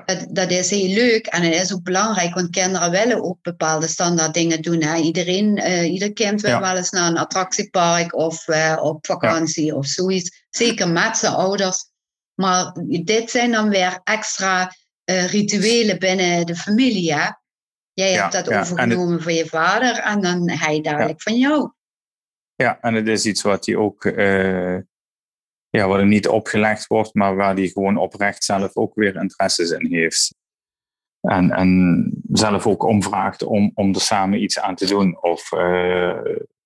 dat, 0.05 0.27
dat, 0.31 0.51
is 0.51 0.71
heel 0.71 0.89
leuk. 0.89 1.27
En 1.27 1.43
het 1.43 1.55
is 1.55 1.75
ook 1.75 1.83
belangrijk, 1.83 2.35
want 2.35 2.51
kinderen 2.51 2.91
willen 2.91 3.23
ook 3.25 3.39
bepaalde 3.43 3.87
standaard 3.87 4.35
dingen 4.35 4.63
doen. 4.63 4.83
Hè. 4.83 4.97
Iedereen, 4.97 5.59
uh, 5.59 5.93
ieder 5.93 6.13
kind 6.13 6.41
wil 6.41 6.61
wel 6.61 6.77
eens 6.77 6.91
naar 6.91 7.11
een 7.11 7.19
attractiepark 7.19 8.15
of 8.15 8.47
op 8.81 9.07
vakantie 9.07 9.75
of 9.75 9.87
zoiets. 9.87 10.45
Zeker 10.51 10.89
met 10.89 11.17
zijn 11.17 11.33
ouders. 11.33 11.91
Maar 12.35 12.77
dit 13.05 13.31
zijn 13.31 13.51
dan 13.51 13.69
weer 13.69 14.01
extra 14.05 14.75
rituelen 15.05 15.99
binnen 15.99 16.47
de 16.47 16.57
familie. 16.57 17.15
Hè? 17.15 17.29
Jij 18.01 18.13
hebt 18.13 18.33
dat 18.33 18.53
overgenomen 18.53 19.23
van 19.23 19.35
je 19.35 19.47
vader 19.47 19.99
en 19.99 20.21
dan 20.21 20.51
hij 20.51 20.81
dadelijk 20.81 21.23
van 21.23 21.39
jou. 21.39 21.71
Ja, 22.55 22.81
en 22.81 22.95
het 22.95 23.09
is 23.09 23.27
iets 23.27 23.43
wat 23.43 23.67
hij 23.67 23.77
ook, 23.77 24.05
uh, 24.05 24.79
ja, 25.69 25.87
wat 25.87 25.99
hem 25.99 26.09
niet 26.09 26.29
opgelegd 26.29 26.87
wordt, 26.87 27.15
maar 27.15 27.37
waar 27.37 27.55
hij 27.55 27.69
gewoon 27.69 27.97
oprecht 27.97 28.45
zelf 28.45 28.77
ook 28.77 28.95
weer 28.95 29.17
interesses 29.17 29.71
in 29.71 29.87
heeft. 29.87 30.35
En, 31.21 31.51
en 31.51 32.11
zelf 32.33 32.67
ook 32.67 32.83
omvraagt 32.83 33.43
om, 33.43 33.71
om 33.75 33.95
er 33.95 34.01
samen 34.01 34.43
iets 34.43 34.61
aan 34.61 34.75
te 34.75 34.87
doen. 34.87 35.23
Of 35.23 35.53
uh, 35.53 36.19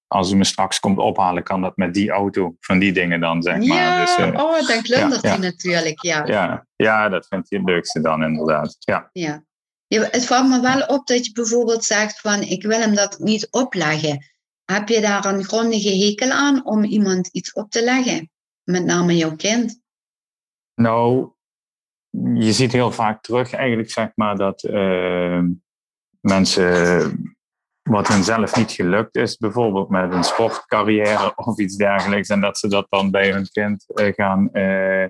als 0.07 0.29
hij 0.29 0.39
me 0.39 0.45
straks 0.45 0.81
komt 0.81 0.99
ophalen, 0.99 1.43
kan 1.43 1.63
dat 1.63 1.77
met 1.77 1.95
die 1.95 2.11
auto, 2.11 2.57
van 2.61 2.79
die 2.79 2.93
dingen 2.93 3.21
dan, 3.21 3.43
zeg 3.43 3.57
maar. 3.57 3.77
Ja, 3.77 4.01
dus, 4.01 4.19
uh, 4.19 4.27
oh, 4.27 4.67
dan 4.67 4.83
klundert 4.83 5.23
hij 5.23 5.39
natuurlijk, 5.39 6.03
ja. 6.03 6.27
ja. 6.27 6.67
Ja, 6.77 7.09
dat 7.09 7.27
vindt 7.27 7.51
hij 7.51 7.59
het 7.59 7.69
leukste 7.69 8.01
dan, 8.01 8.23
inderdaad. 8.23 8.77
Ja. 8.79 9.11
ja. 9.13 9.45
Het 9.99 10.27
valt 10.27 10.49
me 10.49 10.61
wel 10.61 10.81
op 10.87 11.07
dat 11.07 11.27
je 11.27 11.33
bijvoorbeeld 11.33 11.85
zegt 11.85 12.21
van 12.21 12.43
ik 12.43 12.63
wil 12.63 12.79
hem 12.81 12.95
dat 12.95 13.19
niet 13.19 13.51
opleggen. 13.51 14.25
Heb 14.65 14.89
je 14.89 15.01
daar 15.01 15.25
een 15.25 15.45
grondige 15.45 16.05
hekel 16.05 16.31
aan 16.31 16.67
om 16.67 16.85
iemand 16.85 17.27
iets 17.27 17.53
op 17.53 17.71
te 17.71 17.85
leggen? 17.85 18.31
Met 18.65 18.85
name 18.85 19.17
jouw 19.17 19.37
kind? 19.37 19.81
Nou, 20.75 21.33
je 22.35 22.53
ziet 22.53 22.73
heel 22.73 22.93
vaak 22.93 23.23
terug 23.23 23.53
eigenlijk 23.53 23.91
zeg 23.91 24.11
maar 24.15 24.37
dat 24.37 24.63
uh, 24.63 25.43
mensen 26.21 27.35
wat 27.83 28.09
hun 28.09 28.25
zelf 28.25 28.57
niet 28.57 28.71
gelukt 28.71 29.17
is, 29.17 29.37
bijvoorbeeld 29.37 29.89
met 29.89 30.13
een 30.13 30.25
sportcarrière 30.25 31.33
of 31.37 31.59
iets 31.59 31.77
dergelijks, 31.77 32.29
en 32.29 32.41
dat 32.41 32.59
ze 32.59 32.69
dat 32.69 32.87
dan 32.89 33.11
bij 33.11 33.33
hun 33.33 33.49
kind 33.49 33.85
uh, 33.95 34.13
gaan 34.15 34.49
uh, 34.53 35.05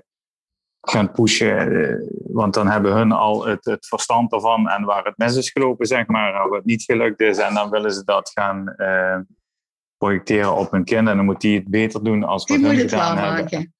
gaan 0.81 1.11
pushen. 1.11 2.11
want 2.23 2.53
dan 2.53 2.67
hebben 2.67 2.93
hun 2.93 3.11
al 3.11 3.45
het, 3.45 3.65
het 3.65 3.87
verstand 3.87 4.33
ervan 4.33 4.69
en 4.69 4.83
waar 4.83 5.03
het 5.03 5.17
mis 5.17 5.35
is 5.35 5.49
gelopen, 5.49 5.85
zeg 5.85 6.07
maar, 6.07 6.43
het 6.43 6.65
niet 6.65 6.83
gelukt 6.83 7.19
is. 7.19 7.37
En 7.37 7.53
dan 7.53 7.69
willen 7.69 7.91
ze 7.91 8.03
dat 8.03 8.31
gaan 8.33 8.75
projecteren 9.97 10.55
op 10.55 10.71
hun 10.71 10.83
kind. 10.83 11.07
En 11.07 11.15
dan 11.15 11.25
moet 11.25 11.41
die 11.41 11.57
het 11.57 11.67
beter 11.67 12.03
doen 12.03 12.23
als 12.23 12.45
we 12.45 12.59
hun 12.59 12.77
gedaan 12.77 13.17
hebben. 13.17 13.43
Maken. 13.43 13.73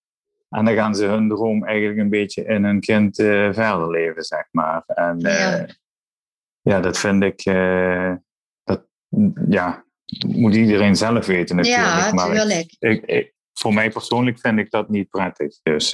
En 0.50 0.65
dan 0.65 0.74
gaan 0.74 0.96
ze 0.96 1.05
hun 1.05 1.29
droom 1.29 1.65
eigenlijk 1.65 2.00
een 2.00 2.10
beetje 2.10 2.43
in 2.43 2.63
hun 2.63 2.79
kind 2.79 3.15
verder 3.15 3.89
leven, 3.89 4.24
zeg 4.24 4.48
maar. 4.51 4.84
En 4.86 5.20
ja, 5.20 5.65
ja 6.62 6.79
dat 6.79 6.98
vind 6.98 7.24
ik, 7.24 7.43
dat, 8.63 8.86
ja, 9.48 9.84
moet 10.27 10.55
iedereen 10.55 10.96
zelf 10.96 11.25
weten 11.25 11.55
natuurlijk. 11.55 11.86
Ja, 11.86 12.13
natuurlijk. 12.13 12.75
Ik, 12.79 13.05
ik, 13.05 13.34
voor 13.53 13.74
mij 13.74 13.89
persoonlijk 13.89 14.39
vind 14.39 14.60
ik 14.60 14.72
dat 14.72 14.89
niet 14.89 15.10
prettig. 15.10 15.60
Dus 15.63 15.93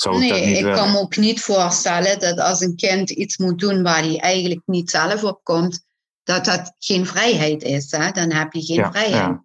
zou 0.00 0.18
nee, 0.18 0.28
ik 0.28 0.34
dat 0.34 0.46
niet 0.46 0.56
ik 0.56 0.72
kan 0.72 0.92
me 0.92 0.98
ook 0.98 1.16
niet 1.16 1.40
voorstellen 1.40 2.18
dat 2.18 2.38
als 2.38 2.60
een 2.60 2.76
kind 2.76 3.10
iets 3.10 3.36
moet 3.36 3.58
doen 3.58 3.82
waar 3.82 4.02
hij 4.02 4.18
eigenlijk 4.18 4.62
niet 4.64 4.90
zelf 4.90 5.24
op 5.24 5.40
komt, 5.42 5.84
dat 6.22 6.44
dat 6.44 6.74
geen 6.78 7.06
vrijheid 7.06 7.62
is. 7.62 7.90
Hè? 7.90 8.10
Dan 8.10 8.32
heb 8.32 8.52
je 8.52 8.62
geen 8.62 8.86
vrijheid. 8.90 9.14
Ja. 9.14 9.44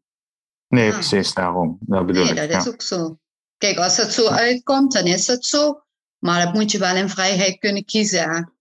Nee, 0.67 0.91
precies 0.91 1.33
daarom. 1.33 1.77
Dat 1.79 2.05
bedoel 2.05 2.23
nee, 2.23 2.47
dat 2.47 2.65
is 2.65 2.67
ook 2.67 2.81
zo. 2.81 3.17
Kijk, 3.57 3.77
als 3.77 3.97
het 3.97 4.13
zo 4.13 4.27
uitkomt, 4.27 4.91
dan 4.93 5.05
is 5.05 5.27
het 5.27 5.45
zo. 5.45 5.83
Maar 6.17 6.45
dat 6.45 6.53
moet 6.53 6.71
je 6.71 6.77
wel 6.77 6.95
in 6.95 7.09
vrijheid 7.09 7.59
kunnen 7.59 7.85
kiezen. 7.85 8.53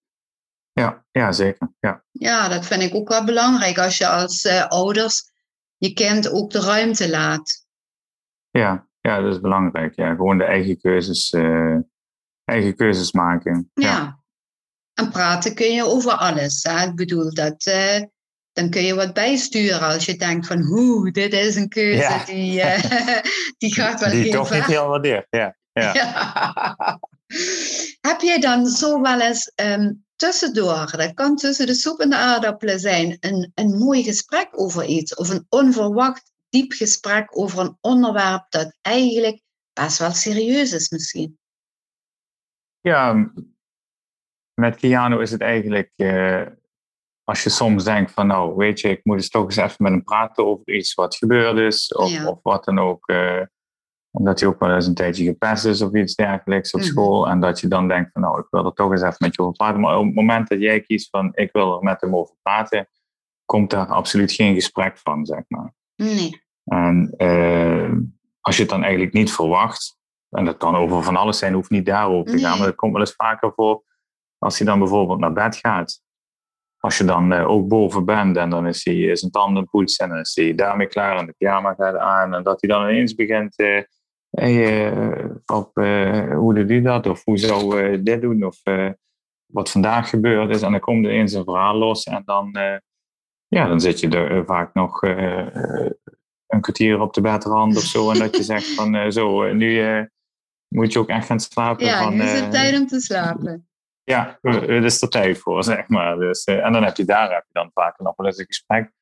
Ja, 0.73 1.05
ja 1.11 1.33
zeker. 1.33 1.73
Ja. 1.81 2.05
ja, 2.11 2.49
dat 2.49 2.67
vind 2.67 2.83
ik 2.83 2.95
ook 2.95 3.09
wel 3.09 3.25
belangrijk 3.25 3.79
als 3.79 3.99
je 3.99 4.09
als 4.09 4.45
uh, 4.45 4.67
ouders 4.67 5.31
je 5.77 5.93
kind 5.93 6.31
ook 6.31 6.51
de 6.51 6.61
ruimte 6.61 7.11
laat. 7.11 7.67
Ja, 8.51 8.89
ja, 9.11 9.21
dat 9.21 9.35
is 9.35 9.41
belangrijk. 9.41 9.95
Ja. 9.97 10.15
Gewoon 10.15 10.39
de 10.39 10.45
eigen 10.45 10.81
keuzes, 10.81 11.33
uh, 11.33 11.77
eigen 12.45 12.77
keuzes 12.77 13.13
maken. 13.13 13.71
Ja. 13.75 13.89
ja. 13.89 14.19
En 14.95 15.11
praten 15.11 15.55
kun 15.55 15.73
je 15.73 15.85
over 15.85 16.13
alles. 16.13 16.63
Hè? 16.63 16.87
Ik 16.87 16.95
bedoel, 16.95 17.35
dat, 17.35 17.67
uh, 17.67 18.01
dan 18.53 18.71
kun 18.71 18.83
je 18.83 18.95
wat 18.95 19.13
bijsturen 19.15 19.81
als 19.81 20.05
je 20.05 20.17
denkt 20.17 20.47
van, 20.47 20.63
hoe, 20.63 21.11
dit 21.11 21.33
is 21.33 21.57
een 21.57 21.69
keuze 21.69 22.23
die, 22.27 22.61
uh, 22.61 22.83
die 23.59 23.75
gaat 23.75 24.01
wel 24.01 24.11
die 24.11 24.23
heel 24.23 24.33
toch 24.33 24.49
ver. 24.49 24.57
niet 24.57 24.67
heel 24.67 25.05
ja. 25.31 25.57
ja. 25.71 26.99
Heb 28.01 28.21
jij 28.21 28.41
dan 28.41 28.67
zo 28.67 29.01
wel 29.01 29.21
eens 29.21 29.53
um, 29.55 30.05
tussendoor, 30.17 30.93
dat 30.97 31.15
kan 31.15 31.37
tussen 31.37 31.67
de 31.67 31.75
soep 31.75 32.01
en 32.01 32.11
de 32.11 32.17
aardappelen 32.17 32.81
zijn, 32.81 33.17
een, 33.21 33.53
een 33.55 33.79
mooi 33.79 34.03
gesprek 34.03 34.49
over 34.53 34.85
iets 34.85 35.15
of 35.15 35.29
een 35.29 35.47
onverwacht 35.49 36.30
diep 36.51 36.73
gesprek 36.73 37.39
over 37.39 37.59
een 37.59 37.77
onderwerp 37.81 38.47
dat 38.49 38.77
eigenlijk 38.81 39.41
best 39.73 39.99
wel 39.99 40.11
serieus 40.11 40.73
is 40.73 40.91
misschien. 40.91 41.39
Ja, 42.81 43.33
met 44.55 44.77
Keanu 44.77 45.21
is 45.21 45.31
het 45.31 45.41
eigenlijk, 45.41 45.93
uh, 45.97 46.47
als 47.25 47.43
je 47.43 47.51
soms 47.51 47.85
denkt 47.85 48.11
van 48.11 48.27
nou, 48.27 48.57
weet 48.57 48.81
je, 48.81 48.89
ik 48.89 49.05
moet 49.05 49.17
eens 49.17 49.29
toch 49.29 49.45
eens 49.45 49.57
even 49.57 49.77
met 49.79 49.93
hem 49.93 50.05
praten 50.05 50.47
over 50.47 50.75
iets 50.75 50.95
wat 50.95 51.17
gebeurd 51.17 51.59
is 51.59 51.95
of, 51.95 52.27
of 52.27 52.39
wat 52.43 52.65
dan 52.65 52.79
ook. 52.79 53.09
Uh, 53.11 53.43
omdat 54.11 54.41
hij 54.41 54.49
ook 54.49 54.61
wel 54.61 54.75
eens 54.75 54.87
een 54.87 54.95
tijdje 54.95 55.25
gepest 55.25 55.65
is 55.65 55.83
of 55.83 55.95
iets 55.95 56.15
dergelijks 56.15 56.73
op 56.73 56.81
mhm. 56.81 56.89
school. 56.89 57.29
En 57.29 57.41
dat 57.41 57.61
je 57.61 57.69
dan 57.69 57.89
denkt 57.89 58.13
van 58.13 58.23
nou, 58.23 58.41
ik 58.41 58.47
wil 58.51 58.65
er 58.65 58.73
toch 58.73 58.91
eens 58.91 59.03
even 59.03 59.17
met 59.19 59.35
je 59.35 59.43
over 59.43 59.57
praten. 59.57 59.81
Maar 59.81 59.99
op 59.99 60.05
het 60.05 60.15
moment 60.15 60.49
dat 60.49 60.61
jij 60.61 60.81
kiest 60.81 61.09
van 61.11 61.31
ik 61.35 61.53
wil 61.53 61.77
er 61.77 61.83
met 61.83 62.01
hem 62.01 62.17
over 62.17 62.35
praten, 62.43 62.89
komt 63.45 63.71
daar 63.71 63.87
absoluut 63.87 64.33
geen 64.33 64.55
gesprek 64.55 64.99
van, 64.99 65.27
zeg 65.27 65.43
maar. 65.49 65.75
Nee. 66.01 66.43
En 66.65 67.15
uh, 67.17 67.93
als 68.41 68.57
je 68.57 68.63
het 68.63 68.71
dan 68.71 68.83
eigenlijk 68.83 69.13
niet 69.13 69.33
verwacht, 69.33 69.99
en 70.31 70.45
dat 70.45 70.57
kan 70.57 70.77
over 70.77 71.03
van 71.03 71.17
alles 71.17 71.39
zijn, 71.39 71.53
hoeft 71.53 71.71
niet 71.71 71.87
daarover 71.87 72.33
te 72.33 72.39
gaan, 72.39 72.59
maar 72.59 72.67
dat 72.67 72.77
komt 72.77 72.93
wel 72.93 73.01
eens 73.01 73.15
vaker 73.15 73.53
voor 73.55 73.83
als 74.39 74.59
hij 74.59 74.67
dan 74.67 74.79
bijvoorbeeld 74.79 75.19
naar 75.19 75.33
bed 75.33 75.57
gaat. 75.57 76.03
Als 76.79 76.99
je 76.99 77.05
dan 77.05 77.33
uh, 77.33 77.49
ook 77.49 77.69
boven 77.69 78.05
bent 78.05 78.37
en 78.37 78.51
dan 78.51 78.67
is 78.67 78.85
hij 78.85 79.17
zijn 79.17 79.31
tanden 79.31 79.69
poetsen 79.69 80.05
en 80.05 80.11
dan 80.11 80.21
is 80.21 80.35
hij 80.35 80.55
daarmee 80.55 80.87
klaar 80.87 81.17
en 81.17 81.27
de 81.27 81.35
pyjama 81.39 81.75
gaat 81.75 81.97
aan 81.97 82.35
en 82.35 82.43
dat 82.43 82.61
hij 82.61 82.71
dan 82.71 82.89
ineens 82.89 83.15
begint 83.15 83.59
uh, 83.59 83.83
hey, 84.31 84.93
uh, 84.93 85.31
uh, 85.75 86.37
hoe 86.37 86.55
doet 86.55 86.71
u 86.71 86.83
dat? 86.83 87.07
Of 87.07 87.25
hoe 87.25 87.39
zou 87.39 87.83
uh, 87.83 87.99
dit 88.03 88.21
doen? 88.21 88.45
Of 88.45 88.63
wat 89.47 89.71
vandaag 89.71 90.09
gebeurd 90.09 90.51
is. 90.51 90.63
En 90.63 90.71
dan 90.71 90.81
komt 90.81 91.05
er 91.05 91.11
eens 91.11 91.33
een 91.33 91.45
verhaal 91.45 91.77
los. 91.77 92.05
En 92.05 92.23
dan, 92.25 92.59
ja, 93.51 93.69
dan 93.69 93.81
zit 93.81 94.01
je 94.01 94.09
er 94.09 94.45
vaak 94.45 94.75
nog 94.75 95.03
een 95.03 96.61
kwartier 96.61 97.01
op 97.01 97.15
de 97.15 97.21
bedrand 97.21 97.77
of 97.77 97.83
zo. 97.83 98.11
En 98.11 98.19
dat 98.19 98.37
je 98.37 98.43
zegt 98.43 98.75
van 98.75 99.13
zo, 99.13 99.53
nu 99.53 100.09
moet 100.69 100.93
je 100.93 100.99
ook 100.99 101.09
echt 101.09 101.27
gaan 101.27 101.41
slapen. 101.41 101.87
Ja, 101.87 102.03
van, 102.03 102.17
nu 102.17 102.23
is 102.23 102.41
het 102.41 102.51
tijd 102.51 102.79
om 102.79 102.87
te 102.87 103.01
slapen. 103.01 103.69
Ja, 104.05 104.39
het 104.43 104.85
is 104.85 105.03
er 105.03 105.09
tijd 105.09 105.39
voor, 105.39 105.65
zeg 105.75 105.89
maar. 105.89 106.17
Dus, 106.17 106.45
en 106.45 106.73
dan 106.73 106.85
heb 106.85 106.97
je 106.97 107.05
daar 107.05 107.33
heb 107.33 107.45
je 107.47 107.53
dan 107.53 107.71
vaak 107.75 107.99
nog 107.99 108.17
wel 108.17 108.27
eens 108.27 108.39
een 108.39 108.47
gesprek. 108.47 108.93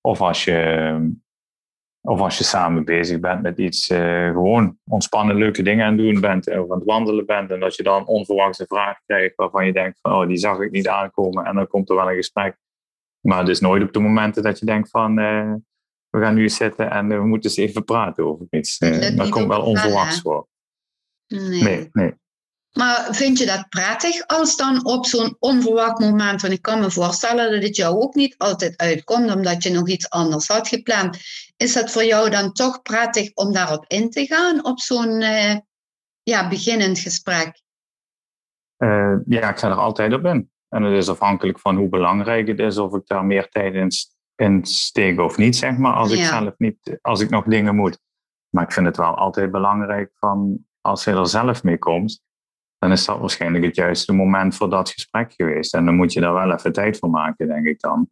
Of 0.00 0.20
als 0.20 0.44
je 0.44 1.14
of 2.06 2.20
als 2.20 2.38
je 2.38 2.44
samen 2.44 2.84
bezig 2.84 3.20
bent 3.20 3.42
met 3.42 3.58
iets, 3.58 3.90
uh, 3.90 4.30
gewoon 4.30 4.78
ontspannen, 4.84 5.36
leuke 5.36 5.62
dingen 5.62 5.86
aan 5.86 5.96
doen 5.96 6.20
bent, 6.20 6.48
of 6.48 6.70
aan 6.70 6.78
het 6.78 6.86
wandelen 6.86 7.26
bent, 7.26 7.50
en 7.50 7.60
dat 7.60 7.76
je 7.76 7.82
dan 7.82 8.06
onverwachte 8.06 8.64
vraag 8.68 8.98
krijgt 9.06 9.36
waarvan 9.36 9.66
je 9.66 9.72
denkt 9.72 9.98
van, 10.02 10.12
oh, 10.12 10.26
die 10.26 10.36
zag 10.36 10.60
ik 10.60 10.70
niet 10.70 10.88
aankomen, 10.88 11.44
en 11.44 11.54
dan 11.54 11.66
komt 11.66 11.90
er 11.90 11.96
wel 11.96 12.10
een 12.10 12.16
gesprek. 12.16 12.56
Maar 13.26 13.38
het 13.38 13.48
is 13.48 13.60
nooit 13.60 13.82
op 13.82 13.92
de 13.92 13.98
momenten 13.98 14.42
dat 14.42 14.58
je 14.58 14.66
denkt 14.66 14.90
van, 14.90 15.18
uh, 15.18 15.54
we 16.10 16.20
gaan 16.20 16.34
nu 16.34 16.48
zitten 16.48 16.90
en 16.90 17.08
we 17.08 17.26
moeten 17.26 17.50
eens 17.50 17.58
even 17.58 17.84
praten 17.84 18.24
over 18.24 18.46
iets. 18.50 18.80
Uh, 18.80 19.00
dat, 19.00 19.16
dat 19.16 19.28
komt 19.28 19.46
wel 19.46 19.62
onverwachts 19.62 20.20
voor. 20.20 20.48
Nee. 21.26 21.62
nee, 21.62 21.88
nee. 21.92 22.14
Maar 22.72 23.14
vind 23.14 23.38
je 23.38 23.46
dat 23.46 23.68
prettig 23.68 24.26
als 24.26 24.56
dan 24.56 24.84
op 24.84 25.06
zo'n 25.06 25.36
onverwacht 25.38 25.98
moment, 25.98 26.40
want 26.40 26.52
ik 26.52 26.62
kan 26.62 26.80
me 26.80 26.90
voorstellen 26.90 27.52
dat 27.52 27.62
het 27.62 27.76
jou 27.76 27.96
ook 27.96 28.14
niet 28.14 28.34
altijd 28.38 28.76
uitkomt 28.76 29.34
omdat 29.34 29.62
je 29.62 29.70
nog 29.70 29.88
iets 29.88 30.10
anders 30.10 30.48
had 30.48 30.68
gepland. 30.68 31.18
Is 31.56 31.72
dat 31.72 31.92
voor 31.92 32.04
jou 32.04 32.30
dan 32.30 32.52
toch 32.52 32.82
prettig 32.82 33.34
om 33.34 33.52
daarop 33.52 33.84
in 33.86 34.10
te 34.10 34.26
gaan, 34.26 34.64
op 34.64 34.80
zo'n 34.80 35.20
uh, 35.20 35.56
ja, 36.22 36.48
beginnend 36.48 36.98
gesprek? 36.98 37.62
Uh, 38.78 39.16
ja, 39.26 39.50
ik 39.50 39.58
ga 39.58 39.68
er 39.68 39.74
altijd 39.74 40.12
op 40.12 40.24
in. 40.24 40.50
En 40.68 40.82
het 40.82 40.94
is 40.94 41.08
afhankelijk 41.08 41.58
van 41.58 41.76
hoe 41.76 41.88
belangrijk 41.88 42.48
het 42.48 42.58
is, 42.58 42.78
of 42.78 42.94
ik 42.94 43.06
daar 43.06 43.24
meer 43.24 43.48
tijd 43.48 43.74
in, 43.74 43.88
in 44.34 44.64
steek 44.64 45.20
of 45.20 45.36
niet, 45.36 45.56
zeg 45.56 45.76
maar, 45.76 45.94
als 45.94 46.12
ik 46.12 46.24
zelf 46.24 46.54
niet, 46.58 46.98
als 47.02 47.20
ik 47.20 47.30
nog 47.30 47.44
dingen 47.44 47.76
moet. 47.76 47.98
Maar 48.48 48.64
ik 48.64 48.72
vind 48.72 48.86
het 48.86 48.96
wel 48.96 49.14
altijd 49.14 49.50
belangrijk 49.50 50.10
van, 50.18 50.66
als 50.80 51.04
je 51.04 51.10
er 51.10 51.28
zelf 51.28 51.62
mee 51.62 51.78
komt, 51.78 52.24
dan 52.78 52.92
is 52.92 53.04
dat 53.04 53.18
waarschijnlijk 53.18 53.64
het 53.64 53.76
juiste 53.76 54.12
moment 54.12 54.56
voor 54.56 54.70
dat 54.70 54.90
gesprek 54.90 55.32
geweest. 55.32 55.74
En 55.74 55.84
dan 55.84 55.94
moet 55.94 56.12
je 56.12 56.20
daar 56.20 56.32
wel 56.32 56.52
even 56.52 56.72
tijd 56.72 56.98
voor 56.98 57.10
maken, 57.10 57.48
denk 57.48 57.66
ik 57.66 57.80
dan. 57.80 58.08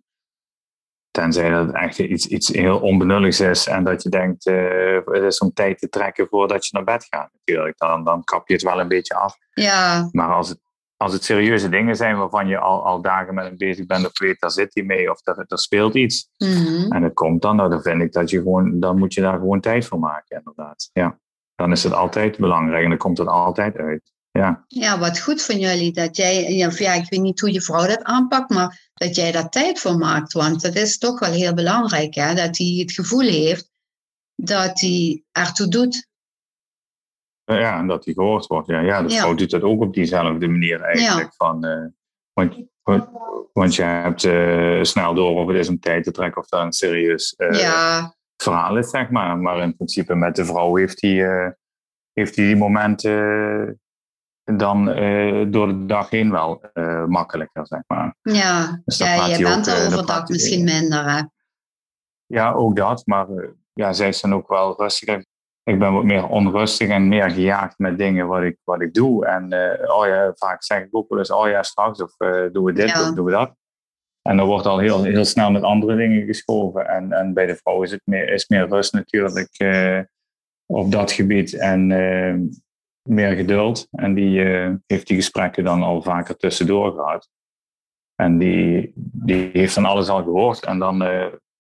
Tenzij 1.11 1.51
dat 1.51 1.67
het 1.67 1.75
echt 1.75 1.99
iets, 1.99 2.27
iets 2.27 2.49
heel 2.49 2.81
onbenulligs 2.81 3.41
is 3.41 3.67
en 3.67 3.85
dat 3.85 4.03
je 4.03 4.09
denkt, 4.09 4.47
uh, 4.47 4.99
het 5.05 5.23
is 5.23 5.39
om 5.39 5.53
tijd 5.53 5.79
te 5.79 5.89
trekken 5.89 6.27
voordat 6.29 6.67
je 6.67 6.71
naar 6.73 6.85
bed 6.85 7.07
gaat 7.11 7.33
natuurlijk. 7.33 7.79
Dan, 7.79 8.05
dan 8.05 8.25
kap 8.25 8.49
je 8.49 8.55
het 8.55 8.63
wel 8.63 8.81
een 8.81 8.89
beetje 8.89 9.15
af. 9.15 9.37
Ja. 9.51 10.09
Maar 10.13 10.35
als 10.35 10.49
het, 10.49 10.61
als 11.05 11.13
het 11.13 11.25
serieuze 11.25 11.69
dingen 11.69 11.97
zijn 11.97 12.17
waarvan 12.17 12.49
je 12.49 12.59
al, 12.59 12.85
al 12.85 13.03
dagen 13.03 13.35
met 13.35 13.45
hem 13.45 13.57
bezig 13.57 13.87
bent 13.87 14.07
of 14.07 14.19
weet, 14.19 14.41
daar 14.41 14.51
zit 14.51 14.75
hij 14.75 14.83
mee 14.83 15.11
of 15.11 15.21
dat, 15.21 15.45
er 15.51 15.59
speelt 15.59 15.95
iets. 15.95 16.29
Mhm. 16.39 16.93
En 16.93 17.03
het 17.03 17.15
komt 17.15 17.43
dan, 17.43 17.57
nou, 17.57 17.71
dan 17.71 17.83
vind 17.83 18.03
ik 18.03 18.13
dat 18.13 18.31
je 18.31 18.39
gewoon, 18.39 18.81
dan 18.81 18.99
moet 18.99 19.15
je 19.15 19.21
daar 19.21 19.39
gewoon 19.39 19.61
tijd 19.61 19.87
voor 19.87 19.99
maken 19.99 20.37
inderdaad. 20.37 20.91
Ja. 20.93 21.19
Dan 21.55 21.73
is 21.73 21.83
het 21.83 21.93
altijd 21.93 22.37
belangrijk 22.39 22.83
en 22.83 22.89
dan 22.89 22.99
komt 22.99 23.19
het 23.19 23.29
altijd 23.29 23.77
uit. 23.77 24.13
Ja. 24.31 24.65
ja, 24.69 24.99
wat 24.99 25.21
goed 25.21 25.43
van 25.43 25.59
jullie 25.59 25.93
dat 25.93 26.17
jij, 26.17 26.53
ja, 26.53 26.93
ik 26.93 27.09
weet 27.09 27.21
niet 27.21 27.41
hoe 27.41 27.53
je 27.53 27.61
vrouw 27.61 27.87
dat 27.87 28.03
aanpakt, 28.03 28.51
maar 28.51 28.91
dat 28.95 29.17
jij 29.17 29.33
daar 29.33 29.49
tijd 29.49 29.81
voor 29.81 29.99
maakt. 29.99 30.33
Want 30.33 30.63
dat 30.63 30.75
is 30.75 30.99
toch 30.99 31.19
wel 31.19 31.33
heel 31.33 31.55
belangrijk, 31.55 32.15
hè? 32.15 32.35
dat 32.35 32.59
hij 32.59 32.77
het 32.79 32.93
gevoel 32.93 33.29
heeft 33.29 33.71
dat 34.35 34.81
hij 34.81 35.23
ertoe 35.33 35.69
doet. 35.69 36.07
Ja, 37.45 37.79
en 37.79 37.87
dat 37.87 38.05
hij 38.05 38.15
gehoord 38.15 38.47
wordt. 38.47 38.69
Ja, 38.69 38.81
ja 38.81 39.03
de 39.03 39.09
ja. 39.09 39.21
vrouw 39.21 39.35
doet 39.35 39.51
dat 39.51 39.63
ook 39.63 39.81
op 39.81 39.95
diezelfde 39.95 40.49
manier 40.49 40.81
eigenlijk. 40.81 41.33
Ja. 41.39 41.47
Van, 41.47 41.67
uh, 41.67 41.87
want, 42.33 43.09
want 43.53 43.75
je 43.75 43.83
hebt 43.83 44.25
uh, 44.25 44.83
snel 44.83 45.15
door 45.15 45.41
of 45.41 45.49
het 45.49 45.57
is 45.57 45.69
om 45.69 45.81
tijd 45.81 46.05
te 46.05 46.11
trekken 46.11 46.43
of 46.43 46.49
dat 46.49 46.63
een 46.63 46.73
serieus 46.73 47.35
uh, 47.37 47.61
ja. 47.61 48.15
verhaal 48.37 48.77
is, 48.77 48.91
zeg 48.91 49.11
maar. 49.11 49.39
Maar 49.39 49.59
in 49.59 49.77
principe 49.77 50.15
met 50.15 50.37
de 50.37 50.45
vrouw 50.45 50.77
heeft 50.77 51.01
hij, 51.01 51.55
heeft 52.13 52.37
hij 52.37 52.45
die 52.45 52.57
momenten 52.57 53.81
dan 54.45 54.85
door 55.51 55.67
de 55.67 55.85
dag 55.87 56.11
heen 56.11 56.31
wel 56.31 56.71
makkelijker, 57.07 57.67
zeg 57.67 57.81
maar. 57.87 58.17
Ja, 58.23 58.83
dus 58.85 58.99
ja 58.99 59.27
je 59.27 59.43
bent 59.43 59.67
er 59.67 59.87
overdag 59.87 60.29
misschien 60.29 60.65
minder, 60.65 61.11
hè? 61.11 61.23
Ja, 62.27 62.53
ook 62.53 62.77
dat. 62.77 63.07
Maar 63.07 63.27
ja, 63.73 63.93
zij 63.93 64.13
zijn 64.13 64.35
ook 64.35 64.49
wel 64.49 64.77
rustiger. 64.77 65.25
Ik 65.65 65.79
ben 65.79 65.93
wat 65.93 66.05
meer 66.05 66.27
onrustig 66.27 66.89
en 66.89 67.09
meer 67.09 67.31
gejaagd 67.31 67.79
met 67.79 67.99
dingen 67.99 68.27
wat 68.27 68.43
ik, 68.43 68.59
wat 68.65 68.81
ik 68.81 68.95
doe. 68.95 69.27
En 69.27 69.45
oh 69.91 70.07
ja, 70.07 70.33
vaak 70.35 70.63
zeg 70.63 70.83
ik 70.83 70.89
ook 70.91 71.09
wel 71.09 71.19
eens, 71.19 71.31
oh 71.31 71.49
ja, 71.49 71.63
straks 71.63 72.03
of 72.03 72.17
doen 72.53 72.65
we 72.65 72.73
dit 72.73 72.89
ja. 72.89 73.09
of 73.09 73.15
doen 73.15 73.25
we 73.25 73.31
dat. 73.31 73.55
En 74.23 74.37
dan 74.37 74.47
wordt 74.47 74.67
al 74.67 74.79
heel, 74.79 75.03
heel 75.03 75.25
snel 75.25 75.51
met 75.51 75.63
andere 75.63 75.97
dingen 75.97 76.27
geschoven. 76.27 76.89
En, 76.89 77.13
en 77.13 77.35
bij 77.35 77.47
de 77.47 77.57
vrouw 77.57 77.83
is 77.83 77.91
het 77.91 78.01
meer, 78.05 78.33
is 78.33 78.49
meer 78.49 78.69
rust 78.69 78.93
natuurlijk 78.93 79.49
op 80.67 80.93
dat 80.93 81.13
gebied. 81.13 81.55
En 81.55 81.87
meer 83.09 83.37
geduld 83.37 83.89
en 83.91 84.15
die 84.15 84.41
heeft 84.87 85.07
die 85.07 85.17
gesprekken 85.17 85.65
dan 85.65 85.83
al 85.83 86.03
vaker 86.03 86.37
tussendoor 86.37 86.93
gehad. 86.93 87.29
En 88.15 88.39
die, 88.39 88.93
die 88.97 89.51
heeft 89.53 89.75
dan 89.75 89.85
alles 89.85 90.09
al 90.09 90.23
gehoord. 90.23 90.65
En 90.65 90.79
dan, 90.79 90.99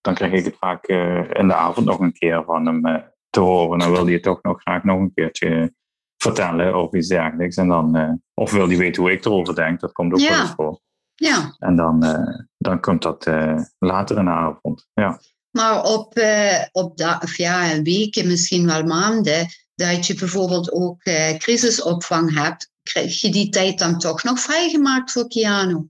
dan 0.00 0.14
krijg 0.14 0.32
ik 0.32 0.44
het 0.44 0.56
vaak 0.56 0.86
in 0.86 1.48
de 1.48 1.54
avond 1.54 1.86
nog 1.86 1.98
een 1.98 2.12
keer 2.12 2.44
van 2.44 2.66
hem 2.66 3.12
te 3.34 3.40
horen. 3.40 3.78
Dan 3.78 3.90
wil 3.90 4.04
hij 4.04 4.12
het 4.12 4.22
toch 4.22 4.42
nog 4.42 4.60
graag 4.60 4.84
nog 4.84 4.98
een 4.98 5.14
keertje 5.14 5.74
vertellen 6.16 6.82
of 6.82 6.94
iets 6.94 7.08
dergelijks. 7.08 7.56
En 7.56 7.68
dan, 7.68 8.20
of 8.34 8.52
wil 8.52 8.68
hij 8.68 8.76
weten 8.76 9.02
hoe 9.02 9.12
ik 9.12 9.24
erover 9.24 9.54
denk. 9.54 9.80
Dat 9.80 9.92
komt 9.92 10.12
ook 10.12 10.20
wel 10.20 10.40
eens 10.40 10.50
voor. 10.50 10.80
Ja. 11.14 11.54
En 11.58 11.76
dan, 11.76 12.00
dan 12.58 12.80
komt 12.80 13.02
dat 13.02 13.26
later 13.78 14.18
in 14.18 14.24
de 14.24 14.30
avond. 14.30 14.88
Ja. 14.94 15.20
Maar 15.50 15.82
op, 15.82 16.20
op 16.72 16.96
da 16.96 17.20
of 17.22 17.36
ja, 17.36 17.82
weken, 17.82 18.26
misschien 18.26 18.66
wel 18.66 18.82
maanden, 18.82 19.46
dat 19.74 20.06
je 20.06 20.14
bijvoorbeeld 20.14 20.72
ook 20.72 21.02
crisisopvang 21.38 22.34
hebt, 22.34 22.72
krijg 22.82 23.20
je 23.20 23.30
die 23.30 23.48
tijd 23.48 23.78
dan 23.78 23.98
toch 23.98 24.22
nog 24.22 24.40
vrijgemaakt 24.40 25.12
voor 25.12 25.28
Keanu? 25.28 25.88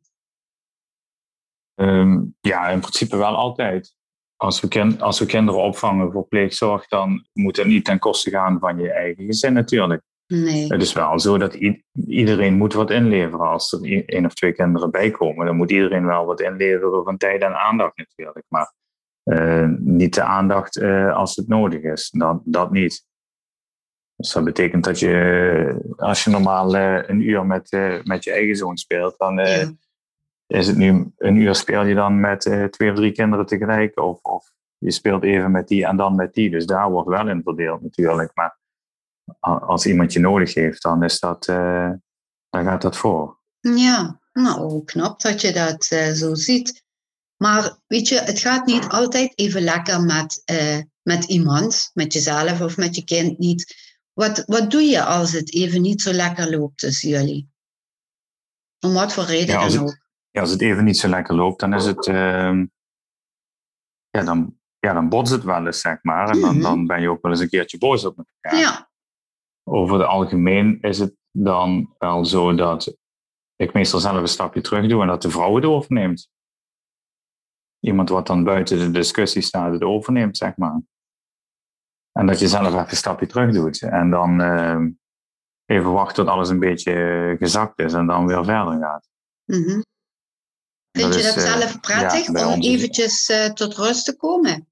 Um, 1.75 2.37
ja, 2.41 2.69
in 2.69 2.81
principe 2.81 3.17
wel 3.17 3.37
altijd. 3.37 3.95
Als 4.37 4.61
we, 4.61 4.69
kin 4.69 5.01
als 5.01 5.19
we 5.19 5.27
kinderen 5.27 5.63
opvangen 5.63 6.13
voor 6.13 6.27
pleegzorg, 6.29 6.89
dan 6.89 7.27
moet 7.33 7.57
het 7.57 7.67
niet 7.67 7.85
ten 7.85 7.99
koste 7.99 8.31
gaan 8.31 8.59
van 8.59 8.79
je 8.79 8.93
eigen 8.93 9.25
gezin 9.25 9.53
natuurlijk. 9.53 10.03
Nee. 10.27 10.67
Het 10.67 10.83
is 10.83 10.93
wel 10.93 11.19
zo 11.19 11.39
dat 11.39 11.59
iedereen 12.07 12.55
moet 12.55 12.73
wat 12.73 12.91
inleveren. 12.91 13.49
Als 13.49 13.73
er 13.73 14.05
één 14.07 14.25
of 14.25 14.35
twee 14.35 14.53
kinderen 14.53 14.91
bij 14.91 15.11
komen, 15.11 15.47
dan 15.47 15.57
moet 15.57 15.71
iedereen 15.71 16.07
wel 16.07 16.25
wat 16.25 16.41
inleveren 16.41 17.05
van 17.05 17.17
tijd 17.17 17.43
en 17.43 17.55
aandacht 17.55 17.97
natuurlijk. 17.97 18.45
Maar 18.49 18.73
uh, 19.25 19.69
niet 19.79 20.15
de 20.15 20.23
aandacht 20.23 20.77
uh, 20.77 21.15
als 21.17 21.37
het 21.37 21.49
nodig 21.49 21.83
is. 21.83 22.11
Dat, 22.11 22.41
dat 22.45 22.71
niet. 22.71 23.07
Dus 24.17 24.33
dat 24.33 24.45
betekent 24.45 24.85
dat 24.85 24.99
je, 24.99 25.95
als 25.97 26.25
je 26.25 26.31
normaal 26.31 26.77
uh, 26.77 27.09
een 27.09 27.21
uur 27.21 27.47
met, 27.47 27.71
met 28.05 28.25
je 28.25 28.33
eigen 28.33 28.57
zoon 28.57 28.77
speelt, 28.77 29.19
dan 29.19 29.37
ja. 29.37 29.73
Is 30.55 30.67
het 30.67 30.77
nu 30.77 31.13
een 31.17 31.37
uur 31.37 31.55
speel 31.55 31.85
je 31.85 31.95
dan 31.95 32.21
met 32.21 32.41
twee 32.71 32.91
of 32.91 32.97
drie 32.97 33.13
kinderen 33.13 33.47
tegelijk. 33.47 34.01
Of, 34.01 34.23
of 34.23 34.53
je 34.79 34.91
speelt 34.91 35.23
even 35.23 35.51
met 35.51 35.69
die 35.69 35.87
en 35.87 35.97
dan 35.97 36.15
met 36.15 36.35
die. 36.35 36.51
Dus 36.51 36.67
daar 36.67 36.91
wordt 36.91 37.09
wel 37.09 37.29
in 37.29 37.43
verdeeld 37.43 37.83
natuurlijk. 37.83 38.31
Maar 38.35 38.59
als 39.41 39.87
iemand 39.87 40.13
je 40.13 40.21
nodig 40.21 40.55
heeft, 40.55 40.83
dan 40.83 41.03
is 41.03 41.21
dat, 41.21 41.45
dan 42.51 42.65
gaat 42.65 42.83
dat 42.83 42.97
voor. 42.97 43.39
Ja, 43.61 44.21
nou 44.33 44.85
knap 44.85 45.21
dat 45.21 45.41
je 45.41 45.53
dat 45.53 45.85
zo 46.17 46.35
ziet. 46.35 46.85
Maar 47.37 47.79
weet 47.87 48.09
je, 48.09 48.21
het 48.21 48.39
gaat 48.39 48.67
niet 48.67 48.89
altijd 48.89 49.39
even 49.39 49.63
lekker 49.63 50.01
met, 50.01 50.43
uh, 50.53 50.79
met 51.03 51.25
iemand, 51.25 51.91
met 51.95 52.13
jezelf 52.13 52.61
of 52.61 52.77
met 52.77 52.95
je 52.97 53.05
kind 53.05 53.39
niet. 53.39 53.75
Wat, 54.13 54.43
wat 54.47 54.71
doe 54.71 54.83
je 54.83 55.05
als 55.05 55.33
het 55.33 55.55
even 55.55 55.83
niet 55.83 56.03
zo 56.03 56.13
lekker 56.13 56.51
loopt 56.51 56.79
tussen 56.79 57.09
jullie? 57.09 57.49
Om 58.81 58.93
wat 58.93 59.13
voor 59.13 59.25
reden 59.25 59.55
ja, 59.55 59.69
dan 59.69 59.79
ook? 59.79 60.04
Ja, 60.35 60.41
als 60.41 60.51
het 60.51 60.61
even 60.61 60.85
niet 60.85 60.99
zo 60.99 61.09
lekker 61.09 61.35
loopt, 61.35 61.61
dan 61.61 61.75
is 61.75 61.85
het. 61.85 62.07
Uh, 62.07 62.63
ja, 64.11 64.23
dan, 64.25 64.59
ja, 64.79 64.93
dan 64.93 65.09
botst 65.09 65.33
het 65.33 65.45
wel 65.45 65.67
eens, 65.67 65.81
zeg 65.81 65.99
maar. 66.03 66.29
En 66.29 66.41
dan, 66.41 66.51
-hmm. 66.51 66.61
dan 66.61 66.87
ben 66.87 67.01
je 67.01 67.11
ook 67.11 67.23
wel 67.23 67.31
eens 67.31 67.41
een 67.41 67.49
keertje 67.49 67.79
boos 67.79 68.05
op 68.05 68.19
elkaar. 68.19 68.61
Ja. 68.61 68.91
Over 69.71 69.99
het 69.99 70.07
algemeen 70.07 70.81
is 70.81 70.99
het 70.99 71.15
dan 71.31 71.95
wel 71.99 72.25
zo 72.25 72.55
dat 72.55 72.97
ik 73.57 73.73
meestal 73.73 74.01
zelf 74.01 74.21
een 74.21 74.29
stapje 74.29 74.61
terug 74.61 74.89
doe 74.89 75.03
en 75.03 75.09
dat 75.09 75.23
de 75.23 75.31
vrouw 75.31 75.55
het 75.55 75.65
overneemt 75.65 76.31
iemand 77.81 78.09
wat 78.09 78.27
dan 78.27 78.45
buiten 78.45 78.79
de 78.79 78.91
discussie 78.91 79.43
staat 79.43 79.73
het 79.73 79.83
overneemt, 79.83 80.37
zeg 80.37 80.57
maar. 80.57 80.81
En 82.13 82.27
dat 82.27 82.39
je 82.39 82.49
zelf 82.49 82.67
even 82.67 82.79
een 82.79 82.97
stapje 82.97 83.27
terug 83.27 83.53
doet. 83.53 83.83
En 83.83 84.11
dan 84.11 84.41
uh, 84.41 84.87
even 85.65 85.93
wacht 85.93 86.15
tot 86.15 86.27
alles 86.27 86.49
een 86.49 86.59
beetje 86.59 87.37
gezakt 87.39 87.79
is 87.79 87.93
en 87.93 88.07
dan 88.07 88.27
weer 88.27 88.45
verder 88.45 88.79
gaat. 88.79 89.09
Mm 89.45 89.63
-hmm. 89.63 89.83
Vind 90.99 91.13
dat 91.13 91.23
je 91.23 91.29
is, 91.29 91.35
dat 91.35 91.45
zelf 91.45 91.81
prettig 91.81 92.33
ja, 92.33 92.53
om 92.53 92.61
eventjes 92.61 93.29
uh, 93.29 93.45
tot 93.45 93.75
rust 93.75 94.05
te 94.05 94.17
komen? 94.17 94.69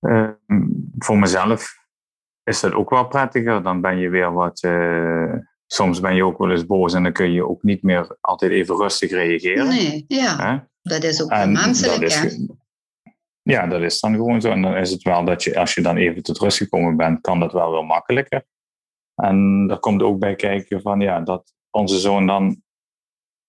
Uh, 0.00 0.28
voor 0.98 1.18
mezelf 1.18 1.76
is 2.44 2.60
dat 2.60 2.72
ook 2.72 2.90
wel 2.90 3.06
prettiger. 3.06 3.62
Dan 3.62 3.80
ben 3.80 3.98
je 3.98 4.08
weer 4.08 4.32
wat. 4.32 4.62
Uh, 4.62 5.34
soms 5.66 6.00
ben 6.00 6.14
je 6.14 6.24
ook 6.24 6.38
wel 6.38 6.50
eens 6.50 6.66
boos 6.66 6.94
en 6.94 7.02
dan 7.02 7.12
kun 7.12 7.32
je 7.32 7.48
ook 7.48 7.62
niet 7.62 7.82
meer 7.82 8.16
altijd 8.20 8.52
even 8.52 8.76
rustig 8.76 9.10
reageren. 9.10 9.68
Nee, 9.68 10.04
ja. 10.08 10.68
Dat 10.82 11.02
is 11.02 11.22
ook 11.22 11.30
en 11.30 11.52
menselijk, 11.52 12.00
dat 12.00 12.24
is, 12.24 12.48
Ja, 13.42 13.66
dat 13.66 13.80
is 13.80 14.00
dan 14.00 14.14
gewoon 14.14 14.40
zo. 14.40 14.50
En 14.50 14.62
dan 14.62 14.76
is 14.76 14.90
het 14.90 15.02
wel 15.02 15.24
dat 15.24 15.42
je, 15.42 15.58
als 15.58 15.74
je 15.74 15.82
dan 15.82 15.96
even 15.96 16.22
tot 16.22 16.38
rust 16.38 16.56
gekomen 16.56 16.96
bent, 16.96 17.20
kan 17.20 17.40
dat 17.40 17.52
wel 17.52 17.70
wel 17.70 17.82
makkelijker. 17.82 18.44
En 19.14 19.66
daar 19.66 19.78
komt 19.78 20.02
ook 20.02 20.18
bij 20.18 20.34
kijken 20.34 20.80
van, 20.80 21.00
ja, 21.00 21.20
dat 21.20 21.54
onze 21.70 21.98
zoon 21.98 22.26
dan 22.26 22.62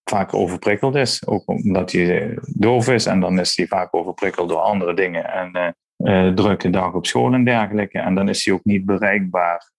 vaak 0.10 0.34
overprikkeld 0.34 0.96
is. 0.96 1.28
Ook 1.28 1.48
omdat 1.48 1.92
hij 1.92 2.38
doof 2.46 2.88
is 2.88 3.06
en 3.06 3.20
dan 3.20 3.40
is 3.40 3.58
hij 3.58 3.68
vaak 3.68 3.96
overprikkeld 3.96 4.50
door 4.50 4.60
andere 4.60 4.94
dingen. 4.94 5.26
En 5.26 5.76
uh, 5.98 6.34
drukke 6.34 6.70
dag 6.70 6.94
op 6.94 7.06
school 7.06 7.34
en 7.34 7.46
dergelijke. 7.46 8.00
En 8.00 8.16
dan 8.16 8.30
is 8.30 8.46
hij 8.46 8.54
ook 8.54 8.64
niet 8.64 8.86
bereikbaar 8.86 9.72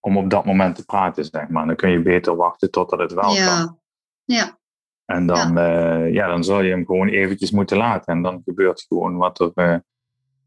om 0.00 0.16
op 0.16 0.30
dat 0.30 0.44
moment 0.44 0.76
te 0.76 0.84
praten, 0.84 1.24
zeg 1.24 1.48
maar. 1.48 1.66
Dan 1.66 1.76
kun 1.76 1.90
je 1.90 2.02
beter 2.02 2.36
wachten 2.36 2.70
totdat 2.70 2.98
het 2.98 3.12
wel 3.12 3.34
ja. 3.34 3.46
kan. 3.46 3.78
Ja. 4.24 4.58
En 5.04 5.26
dan, 5.26 5.54
ja. 5.54 5.98
Uh, 5.98 6.12
ja, 6.12 6.26
dan 6.26 6.44
zal 6.44 6.62
je 6.62 6.70
hem 6.70 6.86
gewoon 6.86 7.08
eventjes 7.08 7.50
moeten 7.50 7.76
laten. 7.76 8.14
En 8.14 8.22
dan 8.22 8.42
gebeurt 8.44 8.84
gewoon 8.88 9.16
wat 9.16 9.40
er, 9.40 9.50
uh, 9.54 9.76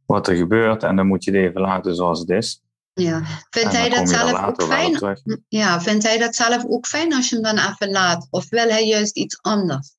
wat 0.05 0.27
er 0.27 0.35
gebeurt. 0.35 0.83
En 0.83 0.95
dan 0.95 1.07
moet 1.07 1.23
je 1.23 1.31
het 1.31 1.39
even 1.39 1.61
laten 1.61 1.95
zoals 1.95 2.19
het 2.19 2.29
is. 2.29 2.63
Ja, 2.93 3.21
vindt 3.49 3.77
hij 3.77 3.89
dat 3.89 4.09
zelf 4.09 4.43
ook 4.43 4.63
fijn? 4.63 5.19
Ja, 5.47 5.81
vindt 5.81 6.03
hij 6.03 6.17
dat 6.17 6.35
zelf 6.35 6.65
ook 6.65 6.87
fijn 6.87 7.13
als 7.13 7.29
je 7.29 7.35
hem 7.35 7.43
dan 7.43 7.57
even 7.57 7.91
laat? 7.91 8.27
Of 8.29 8.49
wil 8.49 8.69
hij 8.69 8.87
juist 8.87 9.17
iets 9.17 9.41
anders? 9.41 9.95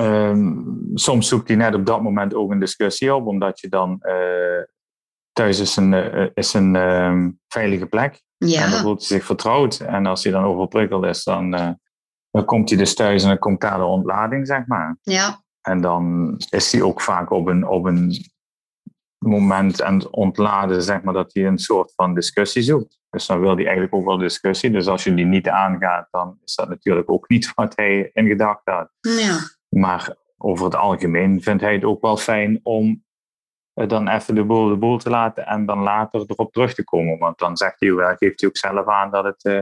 Um, 0.00 0.90
soms 0.94 1.28
zoekt 1.28 1.48
hij 1.48 1.56
net 1.56 1.74
op 1.74 1.86
dat 1.86 2.02
moment 2.02 2.34
ook 2.34 2.50
een 2.50 2.58
discussie 2.58 3.14
op, 3.14 3.26
omdat 3.26 3.60
je 3.60 3.68
dan 3.68 4.00
uh, 4.02 4.62
thuis 5.32 5.58
is 5.58 5.76
een, 5.76 5.92
is 6.34 6.54
een 6.54 6.74
um, 6.74 7.40
veilige 7.48 7.86
plek. 7.86 8.22
Ja. 8.36 8.64
En 8.64 8.70
dan 8.70 8.80
voelt 8.80 8.98
hij 8.98 9.18
zich 9.18 9.26
vertrouwd. 9.26 9.80
En 9.80 10.06
als 10.06 10.22
hij 10.22 10.32
dan 10.32 10.44
overprikkeld 10.44 11.04
is, 11.04 11.24
dan, 11.24 11.50
dan 12.30 12.44
komt 12.44 12.68
hij 12.68 12.78
dus 12.78 12.94
thuis 12.94 13.22
en 13.22 13.28
dan 13.28 13.38
komt 13.38 13.60
daar 13.60 13.78
de 13.78 13.84
ontlading, 13.84 14.46
zeg 14.46 14.66
maar. 14.66 14.96
Ja. 15.02 15.42
En 15.60 15.80
dan 15.80 16.34
is 16.50 16.72
hij 16.72 16.82
ook 16.82 17.00
vaak 17.00 17.30
op 17.30 17.46
een, 17.46 17.66
op 17.66 17.84
een 17.84 18.32
moment 19.26 19.78
het 19.84 20.10
ontladen, 20.10 20.82
zeg 20.82 21.02
maar, 21.02 21.14
dat 21.14 21.34
hij 21.34 21.46
een 21.46 21.58
soort 21.58 21.92
van 21.94 22.14
discussie 22.14 22.62
zoekt. 22.62 22.98
Dus 23.10 23.26
dan 23.26 23.40
wil 23.40 23.54
hij 23.54 23.64
eigenlijk 23.64 23.94
ook 23.94 24.04
wel 24.04 24.18
discussie. 24.18 24.70
Dus 24.70 24.86
als 24.86 25.04
je 25.04 25.14
die 25.14 25.24
niet 25.24 25.48
aangaat, 25.48 26.08
dan 26.10 26.38
is 26.44 26.54
dat 26.54 26.68
natuurlijk 26.68 27.10
ook 27.10 27.28
niet 27.28 27.54
wat 27.54 27.76
hij 27.76 28.10
in 28.12 28.26
gedachten 28.26 28.72
had. 28.72 28.90
Ja. 29.00 29.38
Maar 29.68 30.16
over 30.36 30.64
het 30.64 30.76
algemeen 30.76 31.42
vindt 31.42 31.62
hij 31.62 31.72
het 31.72 31.84
ook 31.84 32.00
wel 32.00 32.16
fijn 32.16 32.60
om 32.62 33.04
dan 33.74 34.08
even 34.08 34.34
de 34.34 34.44
boel 34.44 34.68
de 34.68 34.76
boel 34.76 34.98
te 34.98 35.10
laten 35.10 35.46
en 35.46 35.66
dan 35.66 35.78
later 35.78 36.24
erop 36.26 36.52
terug 36.52 36.74
te 36.74 36.84
komen. 36.84 37.18
Want 37.18 37.38
dan 37.38 37.56
zegt 37.56 37.80
hij, 37.80 38.16
geeft 38.18 38.40
hij 38.40 38.48
ook 38.48 38.56
zelf 38.56 38.86
aan 38.86 39.10
dat 39.10 39.24
het 39.24 39.44
uh, 39.44 39.60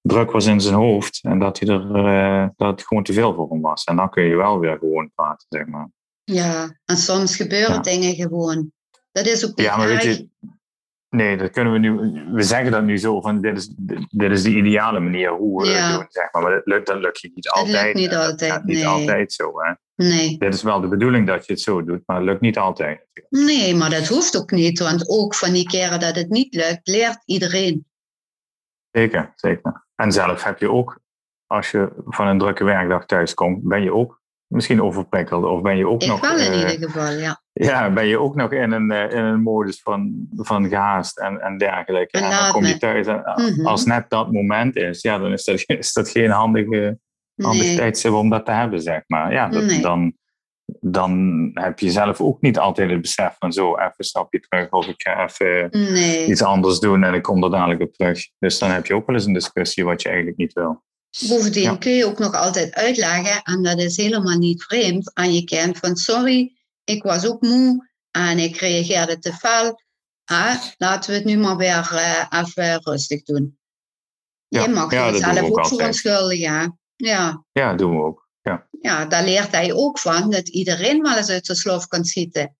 druk 0.00 0.30
was 0.30 0.46
in 0.46 0.60
zijn 0.60 0.74
hoofd 0.74 1.20
en 1.22 1.38
dat, 1.38 1.58
hij 1.58 1.68
er, 1.68 1.96
uh, 1.96 2.48
dat 2.56 2.70
het 2.70 2.86
gewoon 2.86 3.02
te 3.02 3.12
veel 3.12 3.34
voor 3.34 3.48
hem 3.50 3.60
was. 3.60 3.84
En 3.84 3.96
dan 3.96 4.10
kun 4.10 4.22
je 4.22 4.36
wel 4.36 4.58
weer 4.58 4.78
gewoon 4.78 5.10
praten, 5.14 5.46
zeg 5.48 5.66
maar. 5.66 5.88
Ja, 6.24 6.78
en 6.84 6.96
soms 6.96 7.36
gebeuren 7.36 7.74
ja. 7.74 7.80
dingen 7.80 8.14
gewoon. 8.14 8.72
Dat 9.12 9.26
is 9.26 9.46
ook 9.46 9.60
Ja, 9.60 9.76
maar 9.76 9.86
weet 9.86 10.02
je, 10.02 10.28
nee, 11.08 11.36
dat 11.36 11.50
kunnen 11.50 11.72
we 11.72 11.78
nu, 11.78 11.92
we 12.32 12.42
zeggen 12.42 12.70
dat 12.70 12.82
nu 12.82 12.98
zo 12.98 13.20
van 13.20 13.40
dit 13.40 13.56
is, 13.56 13.72
dit 14.10 14.30
is 14.30 14.42
de 14.42 14.50
ideale 14.56 15.00
manier 15.00 15.30
hoe 15.30 15.62
we 15.62 15.68
Ja. 15.68 15.86
het 15.88 15.94
doen, 15.98 16.06
zeg 16.08 16.32
maar. 16.32 16.42
Maar 16.42 16.52
dat 16.52 16.66
lukt, 16.66 16.86
dat 16.86 17.00
lukt 17.00 17.20
je 17.20 17.30
niet 17.34 17.44
Het 17.44 17.54
altijd. 17.54 17.84
lukt 17.84 17.96
niet 17.96 18.10
dat 18.10 18.30
altijd, 18.30 18.50
gaat 18.52 18.64
niet 18.64 18.76
nee. 18.76 18.86
altijd 18.86 19.32
zo, 19.32 19.52
hè. 19.60 19.72
Nee. 19.94 20.38
Dit 20.38 20.54
is 20.54 20.62
wel 20.62 20.80
de 20.80 20.88
bedoeling 20.88 21.26
dat 21.26 21.46
je 21.46 21.52
het 21.52 21.62
zo 21.62 21.84
doet, 21.84 22.02
maar 22.06 22.16
het 22.16 22.24
lukt 22.24 22.40
niet 22.40 22.58
altijd 22.58 23.08
nee, 23.28 23.74
maar 23.74 23.90
dat 23.90 24.06
hoeft 24.08 24.36
ook 24.36 24.50
niet. 24.50 24.78
Want 24.78 25.08
ook 25.08 25.34
van 25.34 25.52
die 25.52 25.66
keren 25.66 26.00
dat 26.00 26.16
het 26.16 26.28
niet 26.28 26.54
lukt, 26.54 26.80
leert 26.88 27.22
iedereen. 27.24 27.86
Zeker, 28.90 29.32
zeker. 29.34 29.86
En 29.94 30.12
zelf 30.12 30.42
heb 30.42 30.58
je 30.58 30.70
ook, 30.70 31.00
als 31.46 31.70
je 31.70 31.92
van 32.06 32.26
een 32.26 32.38
drukke 32.38 32.64
werkdag 32.64 33.06
thuis 33.06 33.34
komt, 33.34 33.62
ben 33.62 33.82
je 33.82 33.92
ook 33.94 34.19
misschien 34.50 34.82
overprikkeld. 34.82 35.44
Of 35.44 35.60
ben 35.62 35.76
je 35.76 35.88
ook 35.88 36.02
Ik 36.02 36.08
nog... 36.08 36.20
wel 36.20 36.38
in 36.38 36.52
eh, 36.52 36.72
ieder 36.72 36.90
geval, 36.90 37.12
ja. 37.12 37.40
Ja, 37.52 37.90
ben 37.92 38.06
je 38.06 38.18
ook 38.18 38.34
nog 38.34 38.52
in 38.52 38.72
een, 38.72 38.90
eh, 38.90 39.10
in 39.18 39.24
een 39.24 39.42
modus 39.42 39.80
van, 39.82 40.26
van 40.36 40.68
gehaast 40.68 41.18
en, 41.18 41.40
en 41.40 41.58
dergelijke. 41.58 42.18
En 42.18 42.24
En 42.24 42.30
dan 42.30 42.52
kom 42.52 42.64
je 42.64 42.76
thuis 42.78 43.06
en 43.06 43.24
eh, 43.24 43.36
Mhm. 43.36 43.66
als 43.66 43.84
net 43.84 44.10
dat 44.10 44.32
moment 44.32 44.76
is, 44.76 45.00
ja, 45.02 45.18
dan 45.18 45.32
is 45.32 45.44
dat, 45.44 45.64
is 45.66 45.92
dat 45.92 46.10
geen 46.10 46.30
handige, 46.30 46.98
handig 47.36 47.66
Nee. 47.66 47.76
tijdstip 47.76 48.12
om 48.12 48.30
dat 48.30 48.44
te 48.46 48.52
hebben, 48.52 48.80
zeg 48.82 49.02
maar. 49.06 49.32
Ja, 49.32 49.48
dat, 49.48 49.64
Nee. 49.64 49.80
dan, 49.80 50.12
dan 50.80 51.50
heb 51.54 51.78
je 51.78 51.90
zelf 51.90 52.20
ook 52.20 52.40
niet 52.40 52.58
altijd 52.58 52.90
het 52.90 53.00
besef 53.00 53.36
van 53.38 53.52
zo, 53.52 53.76
even 53.76 53.92
een 53.96 54.04
stapje 54.04 54.40
terug 54.40 54.70
of 54.70 54.86
ik 54.86 55.02
ga 55.02 55.24
even 55.24 55.68
Nee. 55.70 56.26
iets 56.26 56.42
anders 56.42 56.78
doen 56.78 57.04
en 57.04 57.14
ik 57.14 57.22
kom 57.22 57.44
er 57.44 57.50
dadelijk 57.50 57.80
op 57.80 57.92
terug. 57.94 58.28
Dus 58.38 58.58
dan 58.58 58.70
heb 58.70 58.86
je 58.86 58.94
ook 58.94 59.06
wel 59.06 59.16
eens 59.16 59.24
een 59.26 59.32
discussie 59.32 59.84
wat 59.84 60.02
je 60.02 60.08
eigenlijk 60.08 60.38
niet 60.38 60.52
wil. 60.52 60.82
Bovendien 61.28 61.62
Ja. 61.62 61.76
kun 61.76 61.92
je 61.92 62.06
ook 62.06 62.18
nog 62.18 62.34
altijd 62.34 62.74
uitleggen, 62.74 63.42
en 63.42 63.62
dat 63.62 63.78
is 63.78 63.96
helemaal 63.96 64.38
niet 64.38 64.62
vreemd, 64.62 65.10
aan 65.14 65.34
je 65.34 65.44
kind 65.44 65.78
van 65.78 65.96
sorry, 65.96 66.56
ik 66.84 67.02
was 67.02 67.26
ook 67.26 67.40
moe 67.42 67.88
en 68.10 68.38
ik 68.38 68.56
reageerde 68.56 69.18
te 69.18 69.32
fel. 69.32 69.82
Ah, 70.24 70.62
laten 70.76 71.10
we 71.10 71.16
het 71.16 71.24
nu 71.24 71.36
maar 71.36 71.56
weer 71.56 71.90
eh, 71.92 72.26
even 72.40 72.80
rustig 72.82 73.22
doen. 73.22 73.58
Ja, 74.48 74.62
je 74.62 74.68
mag 74.68 74.92
ja, 74.92 75.10
dat 75.10 75.20
jezelf 75.20 75.40
ook 75.50 75.58
ook 75.58 75.66
verontschuldigen. 75.66 76.78
Ja. 76.96 77.44
Ja, 77.52 77.74
doen 77.74 77.96
we 77.96 78.02
ook. 78.02 78.28
Ja, 78.42 78.68
ja, 78.80 79.04
daar 79.06 79.24
leert 79.24 79.50
hij 79.50 79.72
ook 79.72 79.98
van 79.98 80.30
dat 80.30 80.48
iedereen 80.48 81.02
wel 81.02 81.16
eens 81.16 81.28
uit 81.28 81.46
zijn 81.46 81.58
slof 81.58 81.86
kan 81.86 82.04
schieten. 82.04 82.56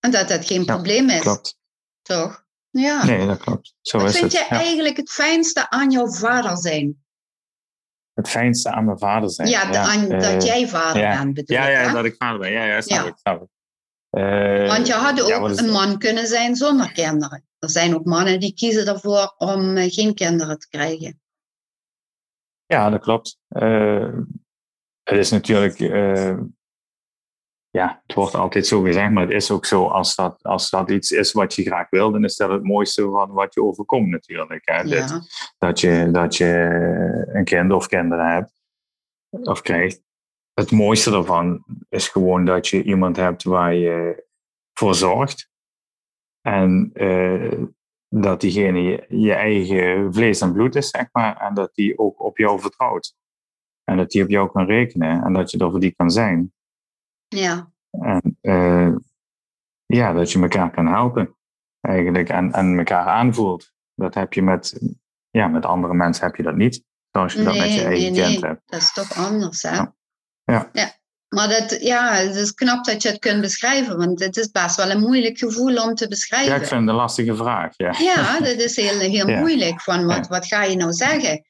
En 0.00 0.10
dat 0.10 0.28
dat 0.28 0.46
geen 0.46 0.64
Ja, 0.64 0.74
probleem 0.74 1.10
is, 1.10 1.20
klopt. 1.20 1.56
toch? 2.02 2.44
Ja. 2.70 3.04
Nee, 3.04 3.26
dat 3.26 3.38
klopt. 3.38 3.74
Zo 3.80 3.98
Wat 3.98 4.08
is 4.08 4.12
vind 4.18 4.32
het. 4.32 4.40
je 4.40 4.46
Ja. 4.54 4.60
eigenlijk 4.60 4.96
het 4.96 5.10
fijnste 5.10 5.70
aan 5.70 5.90
jouw 5.90 6.08
vader 6.12 6.56
zijn? 6.58 7.04
Het 8.20 8.28
fijnste 8.30 8.70
aan 8.70 8.84
mijn 8.84 8.98
vader 8.98 9.30
zijn. 9.30 9.48
Ja, 9.48 9.74
aan, 9.74 10.08
dat 10.08 10.22
eh, 10.22 10.40
jij 10.40 10.68
vader 10.68 11.02
ja. 11.02 11.22
bent, 11.22 11.34
bedoel 11.34 11.56
Ja, 11.56 11.68
ja, 11.68 11.80
hè? 11.80 11.92
dat 11.92 12.04
ik 12.04 12.14
vader 12.18 12.38
ben. 12.38 12.50
Ja, 12.50 12.64
ja, 12.64 12.80
snap 12.80 13.06
ik. 13.06 13.16
Snap 13.16 13.42
ik. 13.42 13.48
Eh, 14.10 14.68
Want 14.68 14.86
je 14.86 14.92
had 14.92 15.32
ook 15.32 15.58
een 15.58 15.70
man 15.70 15.98
kunnen 15.98 16.26
zijn 16.26 16.56
zonder 16.56 16.92
kinderen. 16.92 17.44
Er 17.58 17.70
zijn 17.70 17.94
ook 17.94 18.04
mannen 18.04 18.40
die 18.40 18.54
kiezen 18.54 18.86
ervoor 18.86 19.34
om 19.38 19.76
eh, 19.76 19.92
geen 19.92 20.14
kinderen 20.14 20.58
te 20.58 20.68
krijgen. 20.68 21.20
Ja, 22.66 22.90
dat 22.90 23.00
klopt. 23.00 23.38
Het 25.02 25.18
is 25.18 25.30
natuurlijk, 25.30 25.78
ja, 27.70 28.02
het 28.06 28.16
wordt 28.16 28.34
altijd 28.34 28.66
zo 28.66 28.82
gezegd, 28.82 29.10
maar 29.10 29.22
het 29.22 29.32
is 29.32 29.50
ook 29.50 29.64
zo, 29.64 29.86
als 29.86 30.14
dat, 30.14 30.42
als 30.42 30.70
dat 30.70 30.90
iets 30.90 31.10
is 31.10 31.32
wat 31.32 31.54
je 31.54 31.62
graag 31.62 31.90
wil, 31.90 32.10
dan 32.10 32.24
is 32.24 32.36
dat 32.36 32.50
het 32.50 32.62
mooiste 32.62 33.02
van 33.02 33.30
wat 33.30 33.54
je 33.54 33.62
overkomt 33.62 34.08
natuurlijk. 34.08 34.62
Hè? 34.64 34.84
Dit, 34.84 35.20
dat, 35.58 35.80
je, 35.80 36.08
dat 36.12 36.36
je 36.36 36.46
een 37.32 37.44
kind 37.44 37.72
of 37.72 37.86
kinderen 37.86 38.32
hebt, 38.32 38.52
of 39.30 39.60
krijgt. 39.60 40.02
Het 40.54 40.70
mooiste 40.70 41.10
daarvan 41.10 41.64
is 41.88 42.08
gewoon 42.08 42.44
dat 42.44 42.68
je 42.68 42.82
iemand 42.82 43.16
hebt 43.16 43.42
waar 43.42 43.74
je 43.74 44.26
voor 44.72 44.94
zorgt. 44.94 45.50
En 46.40 46.90
eh, 46.92 47.62
dat 48.08 48.40
diegene 48.40 48.82
je, 48.82 49.04
je 49.08 49.32
eigen 49.32 50.14
vlees 50.14 50.40
en 50.40 50.52
bloed 50.52 50.74
is, 50.74 50.88
zeg 50.88 51.08
maar. 51.12 51.36
En 51.36 51.54
dat 51.54 51.74
die 51.74 51.98
ook 51.98 52.22
op 52.22 52.38
jou 52.38 52.60
vertrouwt. 52.60 53.16
En 53.84 53.96
dat 53.96 54.10
die 54.10 54.22
op 54.22 54.28
jou 54.28 54.50
kan 54.50 54.66
rekenen. 54.66 55.22
En 55.22 55.32
dat 55.32 55.50
je 55.50 55.58
er 55.58 55.70
voor 55.70 55.80
die 55.80 55.94
kan 55.94 56.10
zijn. 56.10 56.52
Ja. 57.36 57.70
En 57.90 58.38
eh, 58.40 58.94
ja, 59.86 60.12
dat 60.12 60.32
je 60.32 60.40
elkaar 60.40 60.70
kan 60.70 60.86
helpen. 60.86 61.36
Eigenlijk. 61.80 62.28
En, 62.28 62.52
en 62.52 62.78
elkaar 62.78 63.06
aanvoelt. 63.06 63.72
Dat 63.94 64.14
heb 64.14 64.32
je 64.32 64.42
met, 64.42 64.80
ja, 65.30 65.46
met 65.46 65.66
andere 65.66 65.94
mensen 65.94 66.26
heb 66.26 66.36
je 66.36 66.42
dat 66.42 66.56
niet. 66.56 66.82
Zoals 67.10 67.32
je 67.32 67.42
dat 67.42 67.56
met 67.56 67.74
je 67.74 67.84
eigen 67.84 68.12
nee, 68.12 68.22
kind 68.22 68.40
nee. 68.40 68.50
hebt. 68.50 68.62
Dat 68.66 68.80
is 68.80 68.92
toch 68.92 69.16
anders, 69.16 69.62
hè? 69.62 69.76
Ja. 70.44 70.70
Ja. 70.72 70.98
Maar 71.28 71.48
dat, 71.48 71.76
ja, 71.80 72.12
het 72.12 72.34
is 72.34 72.54
knap 72.54 72.84
dat 72.84 73.02
je 73.02 73.08
het 73.08 73.18
kunt 73.18 73.40
beschrijven, 73.40 73.98
want 73.98 74.20
het 74.20 74.36
is 74.36 74.50
best 74.50 74.76
wel 74.76 74.90
een 74.90 75.00
moeilijk 75.00 75.38
gevoel 75.38 75.82
om 75.82 75.94
te 75.94 76.08
beschrijven. 76.08 76.48
Ja, 76.48 76.54
ik 76.54 76.66
vind 76.66 76.80
het 76.80 76.88
een 76.88 76.94
lastige 76.94 77.36
vraag. 77.36 77.72
Ja. 77.76 77.94
Ja, 77.98 78.38
dat 78.38 78.58
is 78.58 78.76
heel, 78.76 78.98
heel 78.98 79.28
Ja. 79.30 79.38
moeilijk. 79.38 79.80
Van 79.80 80.06
wat, 80.06 80.28
wat 80.28 80.46
ga 80.46 80.62
je 80.62 80.76
nou 80.76 80.92
zeggen? 80.92 81.44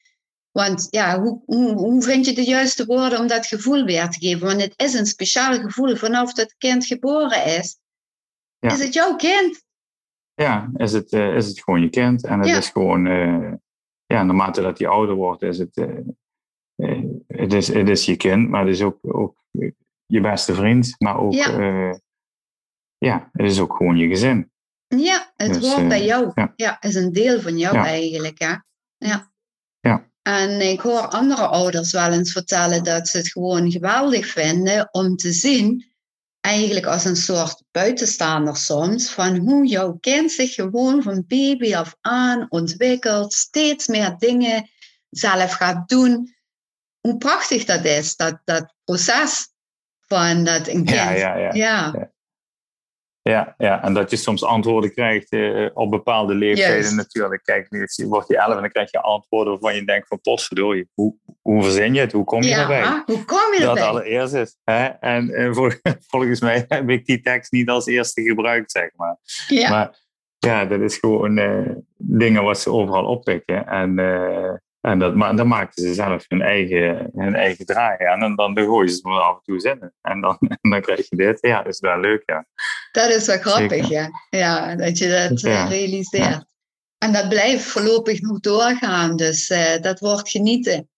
Want 0.51 0.87
ja, 0.89 1.19
hoe, 1.21 1.41
hoe, 1.45 1.73
hoe 1.73 2.01
vind 2.03 2.25
je 2.25 2.33
de 2.33 2.43
juiste 2.43 2.85
woorden 2.85 3.19
om 3.19 3.27
dat 3.27 3.45
gevoel 3.45 3.83
weer 3.85 4.09
te 4.09 4.19
geven? 4.19 4.47
Want 4.47 4.61
het 4.61 4.73
is 4.75 4.93
een 4.93 5.05
speciaal 5.05 5.59
gevoel 5.59 5.95
vanaf 5.95 6.33
dat 6.33 6.55
kind 6.57 6.85
geboren 6.85 7.45
is. 7.45 7.79
Ja. 8.59 8.71
Is 8.71 8.83
het 8.83 8.93
jouw 8.93 9.15
kind? 9.15 9.63
Ja, 10.33 10.71
is 10.75 10.91
het, 10.93 11.11
eh, 11.13 11.35
is 11.35 11.47
het 11.47 11.59
gewoon 11.63 11.81
je 11.81 11.89
kind. 11.89 12.25
En 12.25 12.39
het 12.39 12.47
Ja. 12.49 12.57
is 12.57 12.69
gewoon, 12.69 13.07
eh, 13.07 13.51
ja, 14.05 14.23
naarmate 14.23 14.61
dat 14.61 14.79
hij 14.79 14.87
ouder 14.87 15.15
wordt, 15.15 15.41
is 15.41 15.57
het, 15.57 15.77
eh, 15.77 17.01
het, 17.27 17.53
is, 17.53 17.67
het 17.67 17.89
is 17.89 18.05
je 18.05 18.15
kind, 18.15 18.49
maar 18.49 18.65
het 18.65 18.75
is 18.75 18.81
ook, 18.81 18.97
ook 19.01 19.35
je 20.05 20.21
beste 20.21 20.53
vriend. 20.55 20.95
Maar 20.97 21.17
ook, 21.19 21.33
Ja. 21.33 21.99
ja. 22.97 23.29
het 23.33 23.45
is 23.51 23.59
ook 23.59 23.75
gewoon 23.75 23.97
je 23.97 24.07
gezin. 24.07 24.51
Ja, 24.87 25.33
het 25.35 25.53
Dus, 25.53 25.73
hoort 25.73 25.87
bij 25.87 26.05
jou. 26.05 26.31
Ja. 26.55 26.81
is 26.81 26.95
een 26.95 27.11
deel 27.11 27.41
van 27.41 27.57
jou 27.57 27.77
eigenlijk. 27.77 28.39
Hè? 28.39 28.55
Ja. 28.97 29.30
En 30.21 30.61
ik 30.61 30.79
hoor 30.79 31.07
andere 31.07 31.47
ouders 31.47 31.91
wel 31.91 32.11
eens 32.11 32.31
vertellen 32.31 32.83
dat 32.83 33.07
ze 33.07 33.17
het 33.17 33.31
gewoon 33.31 33.71
geweldig 33.71 34.27
vinden 34.27 34.89
om 34.91 35.15
te 35.15 35.31
zien, 35.31 35.91
eigenlijk 36.41 36.85
als 36.85 37.05
een 37.05 37.15
soort 37.15 37.63
buitenstaander 37.71 38.57
soms, 38.57 39.11
van 39.11 39.37
hoe 39.37 39.65
jouw 39.67 39.97
kind 39.99 40.31
zich 40.31 40.53
gewoon 40.53 41.03
van 41.03 41.23
baby 41.27 41.75
af 41.75 41.95
aan 42.01 42.45
ontwikkelt, 42.49 43.33
steeds 43.33 43.87
meer 43.87 44.15
dingen 44.17 44.69
zelf 45.09 45.51
gaat 45.51 45.89
doen. 45.89 46.35
Hoe 46.99 47.17
prachtig 47.17 47.65
dat 47.65 47.85
is, 47.85 48.15
dat, 48.15 48.41
dat 48.45 48.73
proces 48.83 49.49
van 49.99 50.43
dat 50.43 50.67
een 50.67 50.85
kind. 50.85 50.89
Ja, 50.89 51.11
ja, 51.11 51.35
ja. 51.35 51.51
ja. 51.53 52.10
Ja, 53.23 53.55
ja, 53.57 53.83
en 53.83 53.93
dat 53.93 54.09
je 54.09 54.15
soms 54.15 54.43
antwoorden 54.43 54.93
krijgt 54.93 55.31
eh, 55.31 55.69
op 55.73 55.89
bepaalde 55.91 56.33
leeftijden 56.33 56.95
natuurlijk. 56.95 57.43
Kijk, 57.43 57.71
nu 57.71 57.87
wordt 58.07 58.27
je 58.27 58.37
elf 58.37 58.55
en 58.55 58.61
dan 58.61 58.69
krijg 58.69 58.91
je 58.91 59.01
antwoorden 59.01 59.53
waarvan 59.53 59.75
je 59.75 59.85
denkt 59.85 60.07
van 60.07 60.21
potverdorie, 60.21 60.89
hoe, 60.93 61.15
hoe 61.41 61.63
verzin 61.63 61.93
je 61.93 61.99
het? 61.99 62.11
Hoe 62.11 62.23
kom 62.23 62.41
je 62.41 62.49
Ja, 62.49 62.61
erbij? 62.61 63.03
hoe 63.05 63.25
kom 63.25 63.53
je 63.53 63.59
dat 63.59 63.69
erbij? 63.69 63.83
allereerst 63.83 64.33
is. 64.33 64.57
Hè? 64.63 64.85
En 64.85 65.29
eh, 65.33 65.53
vol- 65.57 65.71
volgens 66.07 66.41
mij 66.41 66.65
heb 66.67 66.89
ik 66.89 67.05
die 67.05 67.21
tekst 67.21 67.51
niet 67.51 67.69
als 67.69 67.85
eerste 67.85 68.21
gebruikt, 68.21 68.71
zeg 68.71 68.89
maar. 68.95 69.17
Ja. 69.47 69.69
Maar 69.69 69.99
ja, 70.37 70.65
dat 70.65 70.79
is 70.81 70.97
gewoon 70.97 71.37
eh, 71.37 71.75
dingen 71.97 72.43
wat 72.43 72.59
ze 72.59 72.71
overal 72.71 73.05
oppikken. 73.05 73.67
En, 73.67 73.99
eh, 73.99 74.53
en 74.81 74.99
dat, 74.99 75.15
ma 75.15 75.33
dan 75.33 75.47
maken 75.47 75.83
ze 75.83 75.93
zelf 75.93 76.25
hun 76.27 76.41
eigen, 76.41 77.09
hun 77.15 77.35
eigen 77.35 77.65
draai 77.65 78.05
aan. 78.05 78.23
En 78.23 78.35
dan 78.35 78.57
gooien 78.57 78.89
ze 78.89 79.09
het 79.09 79.21
af 79.21 79.35
en 79.35 79.41
toe 79.43 79.59
zinnen. 79.59 79.93
En 80.01 80.21
dan, 80.21 80.37
en 80.61 80.69
dan 80.69 80.81
krijg 80.81 81.09
je 81.09 81.15
dit. 81.15 81.37
Ja, 81.41 81.57
dat 81.63 81.73
is 81.73 81.79
wel 81.79 81.99
leuk, 81.99 82.23
ja. 82.25 82.45
Dat 82.91 83.09
is 83.09 83.25
wel 83.25 83.37
grappig, 83.39 83.69
Zeker. 83.71 83.91
ja. 83.91 84.09
Ja, 84.29 84.75
dat 84.75 84.97
je 84.97 85.09
dat 85.09 85.43
eh, 85.43 85.51
Ja. 85.53 85.67
realiseert. 85.67 86.23
Ja. 86.23 86.47
En 86.97 87.13
dat 87.13 87.29
blijft 87.29 87.63
voorlopig 87.63 88.21
nog 88.21 88.39
doorgaan, 88.39 89.15
dus 89.15 89.49
eh, 89.49 89.81
dat 89.81 89.99
wordt 89.99 90.29
genieten. 90.29 90.89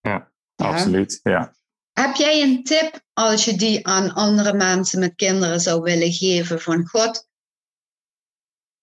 Ja, 0.00 0.32
absoluut. 0.56 1.20
Ja. 1.22 1.54
Heb 1.92 2.14
jij 2.14 2.42
een 2.42 2.64
tip 2.64 3.00
als 3.12 3.44
je 3.44 3.56
die 3.56 3.86
aan 3.86 4.12
andere 4.14 4.52
mensen 4.52 4.98
met 4.98 5.14
kinderen 5.14 5.60
zou 5.60 5.82
willen 5.82 6.12
geven 6.12 6.60
van 6.60 6.86
God? 6.86 7.28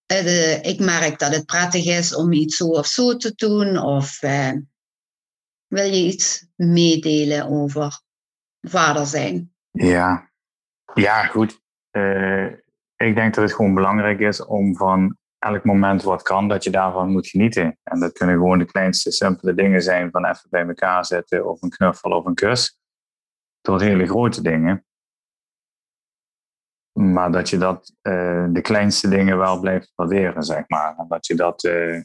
eh, 0.05 0.63
ik 0.63 0.79
merk 0.79 1.19
dat 1.19 1.35
het 1.35 1.45
prettig 1.45 1.85
is 1.85 2.15
om 2.15 2.31
iets 2.31 2.55
zo 2.57 2.67
of 2.67 2.85
zo 2.87 3.17
te 3.17 3.33
doen, 3.35 3.77
of 3.77 4.19
wil 5.67 5.85
je 5.85 6.05
iets 6.05 6.45
meedelen 6.55 7.45
over 7.47 8.01
vader 8.61 9.05
zijn? 9.05 9.53
Ja, 9.71 10.31
ja 10.93 11.25
goed. 11.25 11.60
Eh, 11.91 12.45
ik 12.95 13.15
denk 13.15 13.33
dat 13.33 13.43
het 13.43 13.53
gewoon 13.53 13.73
belangrijk 13.73 14.19
is 14.19 14.45
om 14.45 14.75
van 14.75 15.17
elk 15.39 15.63
moment 15.63 16.03
wat 16.03 16.21
kan, 16.21 16.47
dat 16.47 16.63
je 16.63 16.69
daarvan 16.69 17.11
moet 17.11 17.27
genieten. 17.27 17.77
En 17.83 17.99
dat 17.99 18.11
kunnen 18.11 18.35
gewoon 18.35 18.59
de 18.59 18.65
kleinste, 18.65 19.11
simpele 19.11 19.53
dingen 19.53 19.81
zijn 19.81 20.11
van 20.11 20.25
even 20.25 20.49
bij 20.49 20.67
elkaar 20.67 21.05
zitten 21.05 21.47
of 21.49 21.61
een 21.61 21.69
knuffel 21.69 22.11
of 22.11 22.25
een 22.25 22.33
kus. 22.33 22.79
Tot 23.61 23.81
hele 23.81 24.05
grote 24.05 24.41
dingen. 24.41 24.85
Maar 26.99 27.31
dat 27.31 27.49
je 27.49 27.57
dat, 27.57 27.95
eh, 28.01 28.45
de 28.49 28.61
kleinste 28.61 29.09
dingen 29.09 29.37
wel 29.37 29.59
blijft 29.59 29.91
waarderen, 29.95 30.43
zeg 30.43 30.63
maar. 30.67 30.95
En 30.97 31.05
dat 31.07 31.27
je 31.27 31.35
dat, 31.35 31.63
eh, 31.63 32.01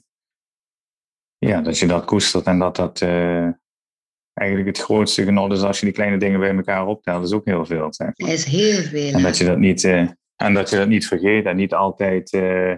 ja, 1.39 1.61
dat 1.61 1.79
je 1.79 1.87
dat 1.87 2.05
koestert 2.05 2.47
en 2.47 2.59
dat 2.59 2.77
dat 2.77 2.99
eigenlijk 4.37 4.77
het 4.77 4.85
grootste 4.85 5.25
genot 5.25 5.53
is 5.53 5.61
als 5.61 5.79
je 5.81 5.87
die 5.87 5.95
kleine 5.95 6.19
dingen 6.19 6.41
bij 6.41 6.57
elkaar 6.57 6.87
optelt. 6.87 7.17
Dat 7.17 7.27
is 7.27 7.33
ook 7.33 7.45
heel 7.45 7.67
veel, 7.67 7.95
zeg 7.95 8.11
maar. 8.17 8.31
Is 8.31 8.45
heel 8.45 8.83
veel. 8.83 9.13
En 9.13 9.23
dat 9.23 9.39
je 9.39 9.45
dat 9.45 9.59
niet, 9.59 9.85
eh, 9.85 10.09
en 10.37 10.55
dat 10.55 10.71
je 10.71 10.77
dat 10.77 10.89
niet 10.89 11.07
vergeet 11.07 11.45
en 11.45 11.57
niet 11.57 11.75
altijd 11.75 12.33
eh, 12.33 12.73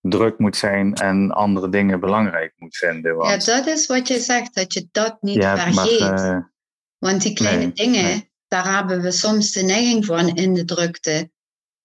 druk 0.00 0.38
moet 0.38 0.56
zijn 0.56 0.94
en 0.94 1.30
andere 1.30 1.68
dingen 1.68 2.00
belangrijk 2.00 2.52
moet 2.56 2.76
vinden. 2.76 3.16
Ja, 3.16 3.36
dat 3.36 3.66
is 3.66 3.86
wat 3.86 4.08
je 4.08 4.18
zegt, 4.18 4.54
dat 4.54 4.72
je 4.74 4.88
dat 4.92 5.16
niet 5.20 5.36
Ja, 5.36 5.54
maar, 5.54 5.72
vergeet. 5.72 6.00
eh, 6.00 6.38
Want 6.98 7.22
die 7.22 7.32
kleine 7.32 7.62
nee, 7.62 7.72
dingen, 7.72 8.04
nee. 8.04 8.30
daar 8.48 8.76
hebben 8.76 9.02
we 9.02 9.10
soms 9.10 9.52
de 9.52 9.62
neiging 9.62 10.04
van 10.04 10.28
in 10.28 10.54
de 10.54 10.64
drukte. 10.64 11.30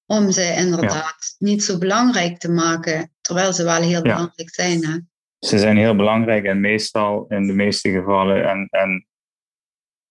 Om 0.06 0.32
ze 0.32 0.54
inderdaad 0.58 1.36
niet 1.38 1.64
zo 1.64 1.78
belangrijk 1.78 2.38
te 2.40 2.50
maken, 2.52 3.12
terwijl 3.22 3.54
ze 3.54 3.64
wel 3.64 3.82
heel 3.82 4.02
belangrijk 4.02 4.54
zijn. 4.54 4.86
Hè? 4.86 4.98
Ze 5.46 5.60
zijn 5.60 5.78
heel 5.78 5.96
belangrijk 5.96 6.46
en 6.46 6.60
meestal, 6.60 7.26
in 7.28 7.48
de 7.48 7.54
meeste 7.54 7.90
gevallen, 7.92 8.50
en, 8.50 8.68
en 8.70 9.08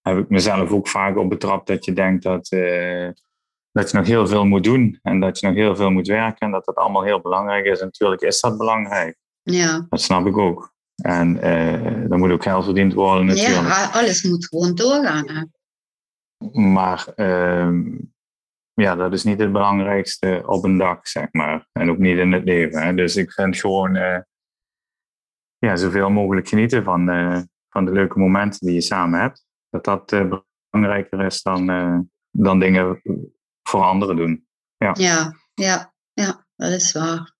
heb 0.01 0.19
ik 0.19 0.29
mezelf 0.29 0.71
ook 0.71 0.89
vaak 0.89 1.17
op 1.17 1.29
betrapt 1.29 1.67
dat 1.67 1.85
je 1.85 1.93
denkt 1.93 2.23
dat, 2.23 2.51
eh, 2.51 3.09
dat 3.73 3.91
je 3.91 3.97
nog 3.97 4.07
heel 4.07 4.27
veel 4.27 4.45
moet 4.47 4.65
doen 4.65 4.99
en 5.03 5.21
dat 5.21 5.41
je 5.41 5.47
nog 5.47 5.57
heel 5.57 5.77
veel 5.77 5.91
moet 5.91 6.07
werken 6.07 6.47
en 6.47 6.53
dat 6.53 6.65
dat 6.65 6.75
allemaal 6.75 7.03
heel 7.03 7.21
belangrijk 7.21 7.65
is. 7.65 7.79
En 7.79 7.85
natuurlijk 7.85 8.23
is 8.23 8.41
dat 8.41 8.59
belangrijk, 8.59 9.17
Ja. 9.43 9.87
dat 9.89 10.01
snap 10.01 10.27
ik 10.27 10.39
ook. 10.39 10.73
En 11.03 11.41
eh 11.43 12.11
er 12.11 12.19
moet 12.19 12.31
ook 12.31 12.43
geld 12.43 12.65
verdiend 12.65 12.95
worden 12.95 13.27
natuurlijk. 13.27 13.69
ja, 13.69 13.91
alles 13.93 14.23
moet 14.23 14.49
gewoon 14.49 14.75
doorgaan. 14.75 15.29
Hè? 15.29 15.45
Maar 16.61 17.07
ehm, 17.15 17.83
ja, 18.73 18.95
dat 18.95 19.13
is 19.13 19.25
niet 19.25 19.39
het 19.39 19.53
belangrijkste 19.53 20.43
op 20.47 20.65
een 20.65 20.79
dag, 20.79 21.09
zeg 21.09 21.27
maar. 21.33 21.69
En 21.73 21.91
ook 21.91 21.99
niet 21.99 22.19
in 22.19 22.33
het 22.33 22.45
leven. 22.45 22.83
Hè. 22.83 22.95
Dus 22.95 23.17
ik 23.17 23.33
vind 23.33 23.57
gewoon 23.57 23.97
eh, 23.97 24.19
ja, 25.61 25.77
zoveel 25.77 26.11
mogelijk 26.11 26.49
genieten 26.49 26.85
van, 26.85 27.09
eh, 27.09 27.41
van 27.69 27.85
de 27.85 27.93
leuke 27.93 28.19
momenten 28.19 28.61
die 28.61 28.75
je 28.75 28.81
samen 28.81 29.21
hebt. 29.21 29.45
Dat 29.71 29.85
dat 29.85 30.13
eh, 30.13 30.41
belangrijker 30.71 31.25
is 31.27 31.43
dan, 31.43 31.71
eh, 31.71 31.99
dan 32.31 32.59
dingen 32.59 33.03
voor 33.63 33.83
anderen 33.83 34.17
doen. 34.17 34.47
Ja, 34.77 34.93
ja, 35.55 35.93
ja, 36.13 36.47
dat 36.57 36.71
is 36.71 36.93
waar. 36.93 37.35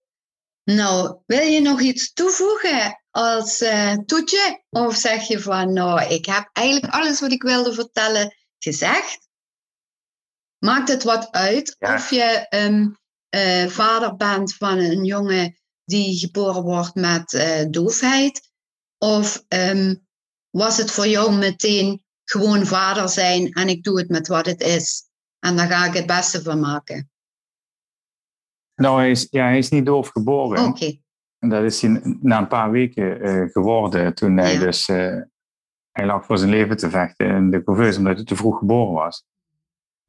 Nou, 0.65 1.21
wil 1.27 1.47
je 1.47 1.61
nog 1.61 1.81
iets 1.81 2.13
toevoegen 2.13 3.03
als 3.11 3.61
uh, 3.61 3.93
toetje? 3.93 4.65
Of 4.69 4.95
zeg 4.95 5.23
je 5.23 5.41
van, 5.41 5.73
nou, 5.73 6.03
ik 6.03 6.27
heb 6.27 6.51
eigenlijk 6.53 6.95
alles 6.95 7.21
wat 7.21 7.33
ik 7.33 7.43
wilde 7.43 7.73
vertellen 7.73 8.37
gezegd? 8.59 9.29
Maakt 10.59 10.89
het 10.89 11.03
wat 11.03 11.31
uit 11.31 11.77
of 11.79 12.11
je 12.11 12.47
um, 12.51 12.99
uh, 13.31 13.67
vader 13.67 14.17
bent 14.17 14.55
van 14.55 14.79
een 14.79 15.05
jongen 15.05 15.60
die 15.91 16.19
geboren 16.19 16.63
wordt 16.63 16.95
met 16.95 17.33
uh, 17.33 17.65
doofheid? 17.71 18.51
Of 18.99 19.45
um, 19.49 20.07
was 20.51 20.77
het 20.77 20.91
voor 20.91 21.07
jou 21.07 21.33
meteen 21.33 22.05
gewoon 22.25 22.67
vader 22.67 23.09
zijn 23.09 23.53
en 23.53 23.69
ik 23.69 23.83
doe 23.83 23.99
het 23.99 24.09
met 24.09 24.29
wat 24.29 24.47
het 24.47 24.61
is? 24.61 25.09
En 25.39 25.57
daar 25.57 25.69
ga 25.69 25.87
ik 25.87 25.95
het 25.95 26.07
beste 26.07 26.43
van 26.43 26.61
maken. 26.61 27.11
Nou, 28.75 28.99
hij 28.99 29.11
is, 29.11 29.27
ja, 29.31 29.45
hij 29.45 29.59
is 29.59 29.69
niet 29.69 29.87
doof 29.87 30.09
geboren. 30.09 30.59
Oké. 30.59 30.69
Okay. 30.69 31.03
Dat 31.39 31.65
is 31.65 31.83
hij 31.83 32.01
na 32.21 32.39
een 32.39 32.49
paar 32.49 32.71
weken 32.71 33.27
uh, 33.27 33.51
geworden 33.51 34.15
toen 34.15 34.37
hij 34.37 34.59
dus... 34.59 34.89
Uh, 34.89 35.23
hij 35.91 36.07
lag 36.07 36.25
voor 36.25 36.39
zijn 36.39 36.51
leven 36.51 36.77
te 36.77 36.91
vechten 36.91 37.27
in 37.27 37.51
de 37.51 37.63
couveuse 37.63 37.99
omdat 37.99 38.17
hij 38.17 38.25
te 38.25 38.37
vroeg 38.37 38.59
geboren 38.59 38.93
was. 38.93 39.25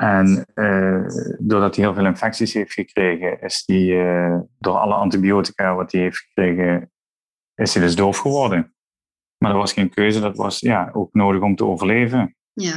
En 0.02 0.46
uh, 0.56 1.06
doordat 1.40 1.76
hij 1.76 1.86
heel 1.86 1.94
veel 1.94 2.06
infecties 2.06 2.54
heeft 2.54 2.74
gekregen, 2.74 3.42
is 3.42 3.64
hij 3.66 4.46
door 4.60 4.78
alle 4.78 4.94
antibiotica 4.94 5.76
wat 5.76 5.92
hij 5.92 6.02
heeft 6.02 6.18
gekregen, 6.18 6.92
is 7.56 7.74
hij 7.74 7.84
dus 7.84 7.96
doof 7.96 8.18
geworden. 8.18 8.76
Maar 9.38 9.52
dat 9.52 9.60
was 9.60 9.74
geen 9.74 9.90
keuze, 9.90 10.20
dat 10.20 10.38
was 10.38 10.60
ja, 10.60 10.90
ook 10.94 11.14
nodig 11.14 11.42
om 11.42 11.56
te 11.56 11.66
overleven. 11.66 12.36
Ja. 12.54 12.74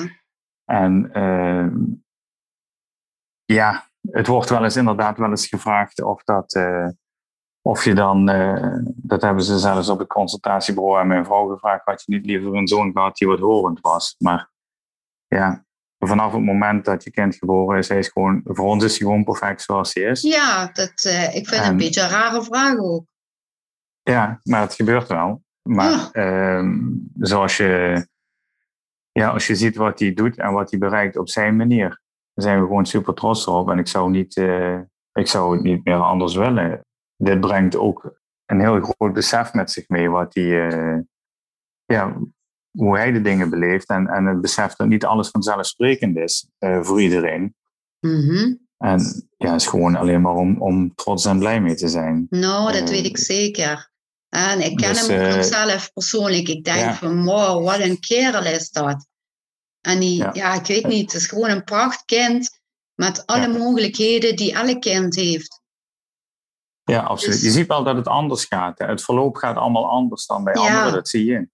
En 0.64 1.10
ja, 3.44 3.88
het 4.10 4.26
wordt 4.26 4.50
wel 4.50 4.64
eens 4.64 4.76
inderdaad 4.76 5.18
wel 5.18 5.30
eens 5.30 5.46
gevraagd 5.46 6.02
of 6.02 6.24
dat. 6.24 6.60
Of 7.62 7.84
je 7.84 7.94
dan, 7.94 8.26
dat 8.86 9.22
hebben 9.22 9.44
ze 9.44 9.58
zelfs 9.58 9.88
op 9.88 9.98
het 9.98 10.08
consultatiebureau 10.08 11.00
aan 11.00 11.06
mijn 11.06 11.24
vrouw 11.24 11.48
gevraagd, 11.48 11.84
had 11.84 12.02
je 12.04 12.12
niet 12.12 12.26
liever 12.26 12.54
een 12.54 12.68
zoon 12.68 12.92
gehad 12.92 13.16
die 13.16 13.28
wat 13.28 13.38
horend 13.38 13.80
was. 13.80 14.14
Maar 14.18 14.50
ja, 15.26 15.63
vanaf 16.06 16.32
het 16.32 16.42
moment 16.42 16.84
dat 16.84 17.04
je 17.04 17.10
kind 17.10 17.36
geboren 17.36 17.78
is, 17.78 17.88
hij 17.88 17.98
is 17.98 18.08
gewoon, 18.08 18.40
voor 18.44 18.66
ons 18.66 18.84
is 18.84 18.98
hij 18.98 19.06
gewoon 19.06 19.24
perfect 19.24 19.62
zoals 19.62 19.94
hij 19.94 20.02
is. 20.02 20.20
Ja, 20.20 20.70
dat, 20.72 21.04
uh, 21.06 21.36
ik 21.36 21.48
vind 21.48 21.60
het 21.60 21.70
een 21.70 21.76
beetje 21.76 22.02
een 22.02 22.08
rare 22.08 22.42
vraag 22.42 22.78
ook. 22.78 23.04
Ja, 24.02 24.40
maar 24.42 24.60
het 24.60 24.74
gebeurt 24.74 25.08
wel. 25.08 25.42
Maar 25.62 26.08
uh, 26.12 26.68
zoals 27.18 27.56
je, 27.56 28.06
ja, 29.12 29.28
als 29.28 29.46
je 29.46 29.54
ziet 29.54 29.76
wat 29.76 29.98
hij 29.98 30.14
doet 30.14 30.38
en 30.38 30.52
wat 30.52 30.70
hij 30.70 30.78
bereikt 30.78 31.16
op 31.16 31.28
zijn 31.28 31.56
manier, 31.56 32.00
zijn 32.34 32.60
we 32.60 32.66
gewoon 32.66 32.86
super 32.86 33.14
trots 33.14 33.46
op. 33.46 33.70
En 33.70 33.78
ik 33.78 33.88
zou, 33.88 34.10
niet, 34.10 34.36
uh, 34.36 34.78
ik 35.12 35.26
zou 35.26 35.54
het 35.54 35.62
niet 35.62 35.84
meer 35.84 36.02
anders 36.02 36.34
willen. 36.34 36.84
Dit 37.16 37.40
brengt 37.40 37.76
ook 37.76 38.20
een 38.46 38.60
heel 38.60 38.80
groot 38.80 39.12
besef 39.12 39.52
met 39.52 39.70
zich 39.70 39.88
mee 39.88 40.10
wat 40.10 40.34
hij, 40.34 40.72
uh, 40.72 40.98
ja, 41.84 42.16
hoe 42.78 42.96
hij 42.96 43.12
de 43.12 43.20
dingen 43.20 43.50
beleeft. 43.50 43.88
En, 43.88 44.06
en 44.06 44.24
het 44.24 44.40
besef 44.40 44.74
dat 44.74 44.88
niet 44.88 45.04
alles 45.04 45.28
vanzelfsprekend 45.28 46.16
is 46.16 46.48
uh, 46.58 46.82
voor 46.82 47.02
iedereen. 47.02 47.54
Mm 48.00 48.20
-hmm. 48.20 48.62
En 48.78 49.28
ja, 49.36 49.52
het 49.52 49.60
is 49.60 49.66
gewoon 49.66 49.96
alleen 49.96 50.20
maar 50.20 50.34
om, 50.34 50.62
om 50.62 50.94
trots 50.94 51.24
en 51.24 51.38
blij 51.38 51.60
mee 51.60 51.74
te 51.74 51.88
zijn. 51.88 52.26
Nou, 52.30 52.72
dat 52.72 52.90
weet 52.90 53.04
ik 53.04 53.18
zeker. 53.18 53.90
En 54.28 54.60
ik 54.60 54.76
ken 54.76 54.88
dus, 54.88 55.06
hem 55.06 55.36
ook 55.36 55.42
zelf 55.42 55.92
persoonlijk. 55.92 56.48
Ik 56.48 56.64
denk 56.64 56.78
ja. 56.78 56.94
van, 56.94 57.24
wow, 57.24 57.64
wat 57.64 57.78
een 57.78 58.00
kerel 58.00 58.44
is 58.44 58.70
dat. 58.70 59.06
En 59.80 60.00
die, 60.00 60.16
ja. 60.16 60.30
ja. 60.32 60.54
ik 60.54 60.66
weet 60.66 60.86
niet, 60.86 61.12
het 61.12 61.20
is 61.20 61.26
gewoon 61.26 61.50
een 61.50 61.64
prachtkind 61.64 62.60
met 62.94 63.26
alle 63.26 63.52
ja. 63.52 63.58
mogelijkheden 63.58 64.36
die 64.36 64.52
elk 64.52 64.80
kind 64.80 65.14
heeft. 65.14 65.62
Ja, 66.82 67.00
absoluut. 67.00 67.34
Dus, 67.34 67.44
je 67.44 67.50
ziet 67.50 67.66
wel 67.66 67.84
dat 67.84 67.96
het 67.96 68.08
anders 68.08 68.44
gaat. 68.44 68.78
Het 68.78 69.02
verloop 69.02 69.36
gaat 69.36 69.56
allemaal 69.56 69.88
anders 69.88 70.26
dan 70.26 70.44
bij 70.44 70.54
anderen, 70.54 70.92
dat 70.92 71.08
zie 71.08 71.24
je. 71.24 71.48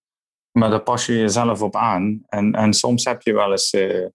Maar 0.53 0.71
daar 0.71 0.83
pas 0.83 1.07
je 1.07 1.17
jezelf 1.17 1.63
op 1.63 1.77
aan. 1.77 2.23
En, 2.27 2.53
en 2.53 2.73
soms 2.73 3.05
heb 3.05 3.23
je 3.23 3.33
wel 3.33 3.51
eens 3.51 3.73
uh, 3.73 4.07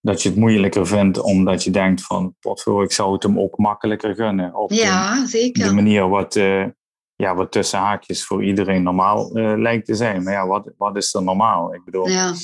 dat 0.00 0.22
je 0.22 0.28
het 0.28 0.38
moeilijker 0.38 0.86
vindt, 0.86 1.20
omdat 1.20 1.64
je 1.64 1.70
denkt 1.70 2.02
van, 2.02 2.34
voor, 2.40 2.84
ik 2.84 2.92
zou 2.92 3.12
het 3.12 3.22
hem 3.22 3.38
ook 3.38 3.58
makkelijker 3.58 4.14
gunnen. 4.14 4.54
Op 4.54 4.72
ja, 4.72 5.20
de, 5.20 5.26
zeker. 5.26 5.68
de 5.68 5.74
manier 5.74 6.08
wat, 6.08 6.36
uh, 6.36 6.66
ja, 7.16 7.34
wat 7.34 7.52
tussen 7.52 7.78
haakjes 7.78 8.24
voor 8.24 8.44
iedereen 8.44 8.82
normaal 8.82 9.36
uh, 9.38 9.58
lijkt 9.58 9.86
te 9.86 9.94
zijn. 9.94 10.22
Maar 10.22 10.32
ja, 10.32 10.46
wat, 10.46 10.70
wat 10.76 10.96
is 10.96 11.14
er 11.14 11.22
normaal? 11.22 11.74
Ik 11.74 11.84
bedoel, 11.84 12.08
ja. 12.08 12.34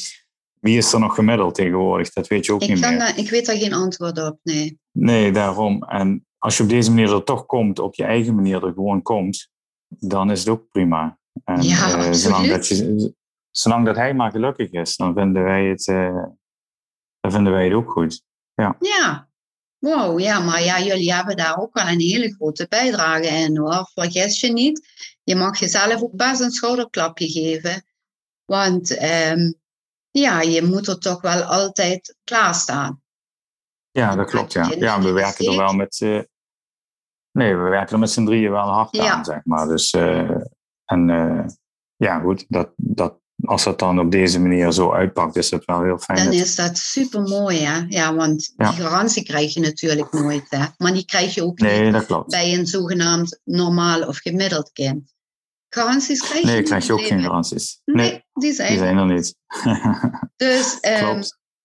Wie 0.61 0.77
is 0.77 0.93
er 0.93 1.01
nog 1.01 1.15
gemiddeld 1.15 1.55
tegenwoordig? 1.55 2.13
Dat 2.13 2.27
weet 2.27 2.47
je 2.47 2.53
ook 2.53 2.63
ik 2.63 2.69
niet 2.69 2.81
meer. 2.81 3.19
Ik 3.19 3.31
weet 3.31 3.47
daar 3.47 3.57
geen 3.57 3.73
antwoord 3.73 4.19
op, 4.23 4.39
nee. 4.43 4.79
Nee, 4.93 5.33
daarom. 5.33 5.83
En 5.83 6.27
als 6.39 6.57
je 6.57 6.63
op 6.63 6.69
deze 6.69 6.91
manier 6.91 7.15
er 7.15 7.25
toch 7.25 7.47
komt, 7.47 7.79
op 7.79 7.95
je 7.95 8.05
eigen 8.05 8.35
manier 8.35 8.65
er 8.65 8.73
gewoon 8.73 9.03
komt, 9.03 9.51
dan 9.89 10.31
is 10.31 10.39
het 10.39 10.49
ook 10.49 10.71
prima. 10.71 11.19
En, 11.45 11.63
ja, 11.63 12.07
uh, 12.07 12.13
zolang, 12.13 12.49
dat 12.49 12.69
je, 12.69 13.15
zolang 13.59 13.87
dat 13.87 13.97
hij 13.97 14.15
maar 14.15 14.31
gelukkig 14.31 14.71
is, 14.71 14.97
dan 14.97 15.15
vinden 15.15 15.43
wij 15.43 15.65
het, 15.65 15.87
uh, 15.87 16.25
dan 17.21 17.33
vinden 17.33 17.53
wij 17.53 17.65
het 17.65 17.73
ook 17.73 17.91
goed. 17.91 18.23
Ja. 18.55 18.77
ja. 18.81 19.29
Wow, 19.79 20.21
ja, 20.21 20.41
maar 20.41 20.63
ja, 20.63 20.81
jullie 20.81 21.15
hebben 21.15 21.37
daar 21.37 21.59
ook 21.59 21.75
wel 21.75 21.87
een 21.87 22.01
hele 22.01 22.35
grote 22.35 22.67
bijdrage 22.69 23.27
in 23.27 23.57
hoor. 23.59 23.91
Vergis 23.95 24.41
je 24.41 24.53
niet. 24.53 24.89
Je 25.23 25.37
mag 25.37 25.59
jezelf 25.59 26.03
ook 26.03 26.17
best 26.17 26.41
een 26.41 26.51
schouderklapje 26.51 27.29
geven. 27.29 27.85
Want 28.45 29.03
um, 29.03 29.55
ja, 30.11 30.41
je 30.41 30.63
moet 30.63 30.89
er 30.89 30.99
toch 30.99 31.21
wel 31.21 31.43
altijd 31.43 32.17
klaarstaan. 32.25 33.03
Ja, 33.91 34.17
dat 34.17 34.31
klopt. 34.31 34.53
Ja, 34.53 34.71
ja 34.71 35.01
we 35.01 35.13
werken 35.13 35.47
er 35.47 35.57
wel 35.57 35.73
met. 35.73 36.01
Uh, 36.01 36.23
nee, 37.33 37.57
we 37.57 37.63
werken 37.63 37.93
er 37.93 37.99
met 37.99 38.11
z'n 38.11 38.25
drieën 38.25 38.51
wel 38.51 38.69
hard 38.69 38.97
ja. 38.97 39.13
aan, 39.13 39.25
zeg 39.25 39.45
maar. 39.45 39.69
Dus, 39.69 39.93
uh, 39.93 40.41
en 40.85 41.07
ja, 41.97 42.21
goed, 42.21 42.45
dat, 42.49 42.73
dat, 42.77 43.21
als 43.45 43.65
dat 43.65 43.79
dan 43.79 43.99
op 43.99 44.11
deze 44.11 44.41
manier 44.41 44.73
zo 44.73 44.93
uitpakt, 44.93 45.37
is 45.37 45.49
dat 45.49 45.65
wel 45.65 45.83
heel 45.83 45.99
fijn. 45.99 46.25
Dan 46.25 46.33
is 46.33 46.55
dat 46.55 46.79
super 46.79 47.23
mooi, 47.23 47.59
hè? 47.59 47.85
Ja, 47.89 48.15
want 48.15 48.53
ja. 48.57 48.71
die 48.71 48.83
garantie 48.83 49.23
krijg 49.23 49.55
je 49.55 49.61
natuurlijk 49.61 50.13
nooit, 50.13 50.47
hè? 50.49 50.65
Maar 50.77 50.93
die 50.93 51.05
krijg 51.05 51.35
je 51.35 51.45
ook 51.45 51.59
nee, 51.59 51.91
niet 51.91 52.27
bij 52.27 52.55
een 52.55 52.67
zogenaamd 52.67 53.41
normaal 53.45 54.03
of 54.03 54.19
gemiddeld 54.19 54.73
kind. 54.73 55.15
Garanties 55.69 56.21
krijg 56.21 56.41
je 56.41 56.47
Nee, 56.47 56.63
krijg 56.63 56.87
je 56.87 56.93
ook 56.93 57.07
geen 57.07 57.23
garanties. 57.23 57.81
Nee, 57.85 58.11
nee 58.11 58.25
die, 58.33 58.53
zijn 58.53 58.69
die 58.69 58.79
zijn 58.79 58.97
er 58.97 59.07
niet. 59.07 59.35
dus, 60.37 60.79
um, 61.03 61.23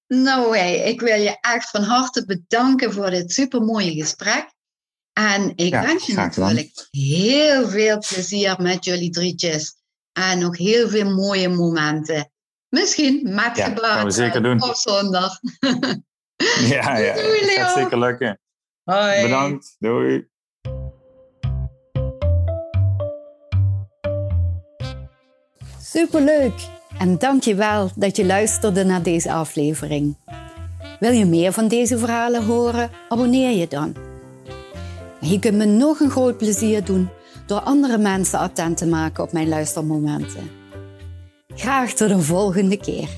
nou 0.07 0.57
hey, 0.57 0.77
ik 0.77 1.01
wil 1.01 1.21
je 1.21 1.37
echt 1.39 1.69
van 1.69 1.83
harte 1.83 2.25
bedanken 2.25 2.93
voor 2.93 3.09
dit 3.09 3.31
supermooie 3.31 3.93
gesprek. 3.93 4.53
En 5.13 5.51
ik 5.55 5.71
ja, 5.71 5.81
wens 5.81 6.05
je 6.05 6.13
natuurlijk 6.13 6.87
heel 6.91 7.69
veel 7.69 7.97
plezier 7.97 8.55
met 8.61 8.85
jullie 8.85 9.09
drietjes. 9.09 9.80
En 10.13 10.39
nog 10.39 10.57
heel 10.57 10.89
veel 10.89 11.09
mooie 11.09 11.49
momenten. 11.49 12.31
Misschien 12.69 13.21
met 13.23 13.57
ja, 13.57 13.73
gaan 13.75 14.05
we 14.05 14.11
zeker 14.11 14.43
doen. 14.43 14.61
of 14.61 14.77
zondag. 14.77 15.39
ja, 16.73 16.97
ja, 16.97 17.13
Doei, 17.13 17.39
het 17.39 17.51
gaat 17.51 17.77
zeker 17.77 17.99
lukken. 17.99 18.39
Hoi. 18.83 19.21
Bedankt. 19.21 19.75
Doei. 19.79 20.29
Superleuk! 25.81 26.67
En 26.99 27.17
dank 27.17 27.43
je 27.43 27.55
wel 27.55 27.91
dat 27.95 28.15
je 28.15 28.25
luisterde 28.25 28.83
naar 28.83 29.03
deze 29.03 29.31
aflevering. 29.31 30.17
Wil 30.99 31.11
je 31.11 31.25
meer 31.25 31.51
van 31.51 31.67
deze 31.67 31.97
verhalen 31.97 32.45
horen? 32.45 32.91
Abonneer 33.09 33.57
je 33.57 33.67
dan. 33.67 33.95
Je 35.19 35.39
kunt 35.39 35.57
me 35.57 35.65
nog 35.65 35.99
een 35.99 36.09
groot 36.09 36.37
plezier 36.37 36.83
doen 36.83 37.09
door 37.45 37.59
andere 37.59 37.97
mensen 37.97 38.39
attent 38.39 38.77
te 38.77 38.87
maken 38.87 39.23
op 39.23 39.31
mijn 39.31 39.47
luistermomenten. 39.47 40.49
Graag 41.55 41.93
tot 41.93 42.09
de 42.09 42.19
volgende 42.21 42.77
keer. 42.77 43.09